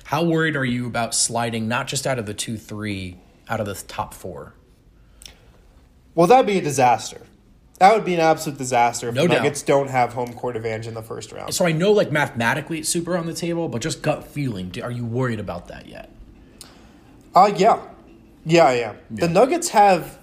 How 0.06 0.24
worried 0.24 0.56
are 0.56 0.66
you 0.66 0.88
about 0.88 1.14
sliding 1.14 1.68
not 1.68 1.88
just 1.88 2.08
out 2.08 2.18
of 2.18 2.26
the 2.26 2.34
2 2.34 2.58
3, 2.58 3.18
out 3.48 3.60
of 3.60 3.68
the 3.68 3.76
top 3.76 4.14
four? 4.16 4.54
Well, 6.16 6.26
that'd 6.26 6.48
be 6.48 6.58
a 6.58 6.62
disaster. 6.62 7.22
That 7.78 7.94
would 7.94 8.04
be 8.04 8.16
an 8.16 8.20
absolute 8.20 8.58
disaster 8.58 9.10
if 9.10 9.16
No 9.16 9.22
the 9.22 9.28
doubt. 9.30 9.44
Nuggets 9.44 9.62
don't 9.62 9.90
have 9.90 10.14
home 10.14 10.34
court 10.34 10.58
advantage 10.58 10.88
in 10.88 10.96
the 10.96 11.04
first 11.04 11.32
round. 11.32 11.54
So 11.54 11.66
I 11.66 11.72
know, 11.72 11.92
like, 11.92 12.12
mathematically 12.12 12.80
it's 12.80 12.90
super 12.90 13.16
on 13.16 13.26
the 13.26 13.34
table, 13.34 13.70
but 13.70 13.82
just 13.82 14.02
gut 14.02 14.26
feeling, 14.28 14.74
are 14.84 14.92
you 14.92 15.06
worried 15.06 15.40
about 15.40 15.68
that 15.70 15.88
yet? 15.88 16.12
Uh, 17.34 17.52
yeah. 17.56 17.80
Yeah, 18.44 18.66
I 18.66 18.74
am. 18.74 18.98
The 19.12 19.30
Nuggets 19.30 19.70
have, 19.70 20.19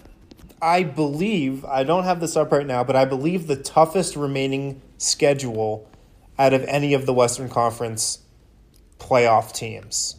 I 0.60 0.82
believe, 0.82 1.64
I 1.64 1.84
don't 1.84 2.04
have 2.04 2.20
this 2.20 2.36
up 2.36 2.50
right 2.50 2.66
now, 2.66 2.82
but 2.82 2.96
I 2.96 3.04
believe 3.04 3.46
the 3.46 3.56
toughest 3.56 4.16
remaining 4.16 4.80
schedule 4.98 5.88
out 6.38 6.52
of 6.52 6.64
any 6.64 6.94
of 6.94 7.06
the 7.06 7.12
Western 7.12 7.48
Conference 7.48 8.20
playoff 8.98 9.52
teams. 9.52 10.16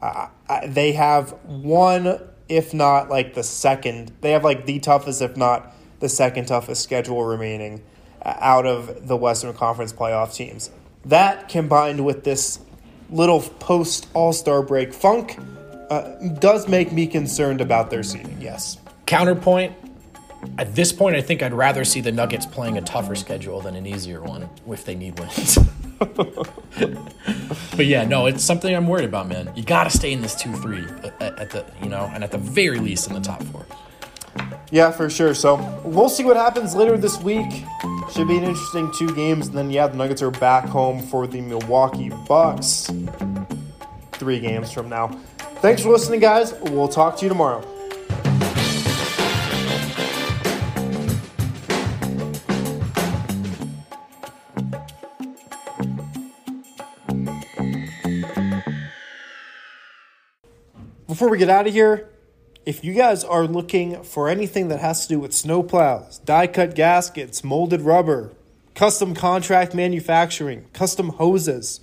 Uh, 0.00 0.28
I, 0.48 0.66
they 0.66 0.92
have 0.92 1.30
one, 1.44 2.20
if 2.48 2.74
not 2.74 3.08
like 3.08 3.34
the 3.34 3.42
second, 3.42 4.12
they 4.20 4.32
have 4.32 4.44
like 4.44 4.66
the 4.66 4.78
toughest, 4.78 5.22
if 5.22 5.36
not 5.36 5.74
the 6.00 6.08
second 6.08 6.46
toughest 6.46 6.82
schedule 6.82 7.24
remaining 7.24 7.82
uh, 8.22 8.34
out 8.38 8.66
of 8.66 9.08
the 9.08 9.16
Western 9.16 9.54
Conference 9.54 9.92
playoff 9.92 10.34
teams. 10.34 10.70
That 11.04 11.48
combined 11.48 12.04
with 12.04 12.24
this 12.24 12.60
little 13.10 13.40
post 13.40 14.08
All 14.14 14.32
Star 14.32 14.62
break 14.62 14.92
funk 14.92 15.38
uh, 15.90 16.14
does 16.38 16.68
make 16.68 16.92
me 16.92 17.06
concerned 17.06 17.60
about 17.60 17.90
their 17.90 18.02
seeding. 18.02 18.38
Yes. 18.40 18.76
Counterpoint, 19.08 19.74
at 20.58 20.74
this 20.74 20.92
point, 20.92 21.16
I 21.16 21.22
think 21.22 21.42
I'd 21.42 21.54
rather 21.54 21.82
see 21.82 22.02
the 22.02 22.12
Nuggets 22.12 22.44
playing 22.44 22.76
a 22.76 22.82
tougher 22.82 23.14
schedule 23.14 23.58
than 23.62 23.74
an 23.74 23.86
easier 23.86 24.20
one 24.20 24.50
if 24.70 24.84
they 24.84 24.94
need 24.94 25.18
wins. 25.18 25.58
but 25.98 27.86
yeah, 27.86 28.04
no, 28.04 28.26
it's 28.26 28.44
something 28.44 28.76
I'm 28.76 28.86
worried 28.86 29.06
about, 29.06 29.26
man. 29.26 29.50
You 29.56 29.62
got 29.62 29.84
to 29.84 29.90
stay 29.90 30.12
in 30.12 30.20
this 30.20 30.34
2 30.34 30.52
3 30.52 30.84
at, 31.20 31.22
at 31.22 31.50
the, 31.50 31.64
you 31.82 31.88
know, 31.88 32.10
and 32.12 32.22
at 32.22 32.30
the 32.30 32.36
very 32.36 32.80
least 32.80 33.08
in 33.08 33.14
the 33.14 33.20
top 33.20 33.42
four. 33.44 33.64
Yeah, 34.70 34.90
for 34.90 35.08
sure. 35.08 35.32
So 35.32 35.56
we'll 35.86 36.10
see 36.10 36.24
what 36.24 36.36
happens 36.36 36.74
later 36.74 36.98
this 36.98 37.18
week. 37.18 37.50
Should 38.12 38.28
be 38.28 38.36
an 38.36 38.44
interesting 38.44 38.92
two 38.98 39.14
games. 39.14 39.48
And 39.48 39.56
then, 39.56 39.70
yeah, 39.70 39.86
the 39.86 39.96
Nuggets 39.96 40.20
are 40.20 40.30
back 40.30 40.66
home 40.66 41.00
for 41.00 41.26
the 41.26 41.40
Milwaukee 41.40 42.10
Bucks 42.28 42.90
three 44.12 44.38
games 44.38 44.70
from 44.70 44.90
now. 44.90 45.08
Thanks 45.62 45.80
for 45.80 45.88
listening, 45.88 46.20
guys. 46.20 46.52
We'll 46.60 46.88
talk 46.88 47.16
to 47.16 47.24
you 47.24 47.30
tomorrow. 47.30 47.64
Before 61.18 61.30
we 61.30 61.38
get 61.38 61.50
out 61.50 61.66
of 61.66 61.72
here, 61.72 62.08
if 62.64 62.84
you 62.84 62.94
guys 62.94 63.24
are 63.24 63.44
looking 63.44 64.04
for 64.04 64.28
anything 64.28 64.68
that 64.68 64.78
has 64.78 65.02
to 65.02 65.08
do 65.08 65.18
with 65.18 65.32
snow 65.32 65.64
plows, 65.64 66.18
die 66.20 66.46
cut 66.46 66.76
gaskets, 66.76 67.42
molded 67.42 67.80
rubber, 67.80 68.30
custom 68.76 69.16
contract 69.16 69.74
manufacturing, 69.74 70.66
custom 70.72 71.08
hoses, 71.08 71.80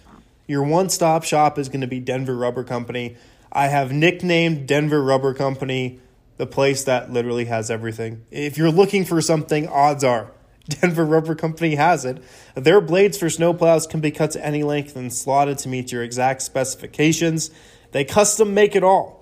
your 0.47 0.63
one 0.63 0.89
stop 0.89 1.25
shop 1.25 1.59
is 1.59 1.67
going 1.67 1.81
to 1.81 1.85
be 1.85 1.99
Denver 1.99 2.33
Rubber 2.33 2.63
Company. 2.63 3.17
I 3.51 3.67
have 3.67 3.91
nicknamed 3.91 4.69
Denver 4.69 5.03
Rubber 5.03 5.33
Company 5.33 5.99
the 6.37 6.47
place 6.47 6.85
that 6.85 7.11
literally 7.11 7.43
has 7.43 7.69
everything. 7.69 8.23
If 8.31 8.57
you're 8.57 8.71
looking 8.71 9.03
for 9.03 9.19
something, 9.19 9.67
odds 9.67 10.05
are 10.05 10.31
Denver 10.69 11.05
Rubber 11.05 11.35
Company 11.35 11.75
has 11.75 12.05
it. 12.05 12.23
Their 12.55 12.79
blades 12.79 13.17
for 13.17 13.25
snowplows 13.25 13.89
can 13.89 13.99
be 13.99 14.11
cut 14.11 14.31
to 14.31 14.45
any 14.45 14.63
length 14.63 14.95
and 14.95 15.11
slotted 15.11 15.57
to 15.57 15.67
meet 15.67 15.91
your 15.91 16.03
exact 16.03 16.41
specifications. 16.41 17.51
They 17.91 18.05
custom 18.05 18.53
make 18.53 18.77
it 18.77 18.83
all. 18.83 19.14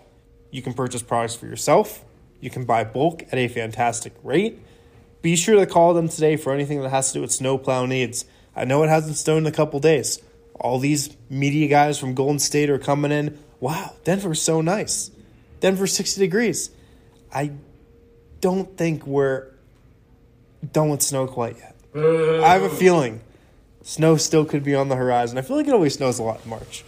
You 0.54 0.62
can 0.62 0.76
purchase 0.76 1.02
products 1.02 1.36
for 1.36 1.48
yourself. 1.48 2.06
You 2.40 2.52
can 2.52 2.64
buy 2.64 2.84
bulk 2.84 3.24
at 3.24 3.34
a 3.34 3.48
fantastic 3.48 4.14
rate. 4.22 4.60
Be 5.24 5.36
sure 5.36 5.56
to 5.56 5.66
call 5.66 5.96
them 5.96 6.08
today 6.08 6.36
for 6.38 6.54
anything 6.54 6.80
that 6.82 6.90
has 6.90 7.08
to 7.08 7.14
do 7.16 7.22
with 7.22 7.32
snowplow 7.32 7.88
needs. 7.88 8.26
I 8.56 8.64
know 8.64 8.84
it 8.84 8.88
hasn't 8.88 9.18
snowed 9.18 9.40
in 9.40 9.48
a 9.48 9.52
couple 9.52 9.80
days. 9.80 10.22
All 10.60 10.78
these 10.78 11.18
media 11.28 11.68
guys 11.68 11.98
from 11.98 12.14
Golden 12.14 12.38
State 12.38 12.70
are 12.70 12.78
coming 12.78 13.12
in. 13.12 13.40
Wow, 13.60 13.94
Denver's 14.04 14.44
so 14.44 14.62
nice. 14.62 15.10
Denver's 15.60 15.94
60 15.94 16.22
degrees. 16.22 16.70
I 17.34 17.54
don't 18.40 18.78
think 18.78 19.08
we're 19.08 19.48
done 20.72 20.90
with 20.90 21.02
snow 21.02 21.26
quite 21.26 21.58
yet. 21.58 21.76
Uh. 21.96 22.44
I 22.44 22.50
have 22.50 22.62
a 22.62 22.70
feeling 22.70 23.22
snow 23.82 24.18
still 24.18 24.46
could 24.46 24.64
be 24.64 24.76
on 24.76 24.90
the 24.90 24.98
horizon. 24.98 25.40
I 25.40 25.42
feel 25.42 25.58
like 25.58 25.68
it 25.68 25.74
always 25.74 25.96
snows 25.96 26.20
a 26.20 26.24
lot 26.24 26.42
in 26.44 26.52
March. 26.52 26.84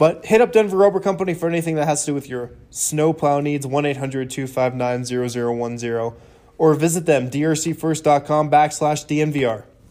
But 0.00 0.24
hit 0.24 0.40
up 0.40 0.50
Denver 0.50 0.78
Rubber 0.78 0.98
Company 0.98 1.34
for 1.34 1.46
anything 1.46 1.74
that 1.74 1.84
has 1.84 2.06
to 2.06 2.12
do 2.12 2.14
with 2.14 2.26
your 2.26 2.52
snow 2.70 3.12
plow 3.12 3.40
needs, 3.40 3.66
1 3.66 3.84
800 3.84 4.30
259 4.30 5.04
0010, 5.04 6.12
or 6.56 6.72
visit 6.72 7.04
them, 7.04 7.28
drcfirst.com 7.28 8.50
backslash 8.50 9.04
DNVR. 9.04 9.64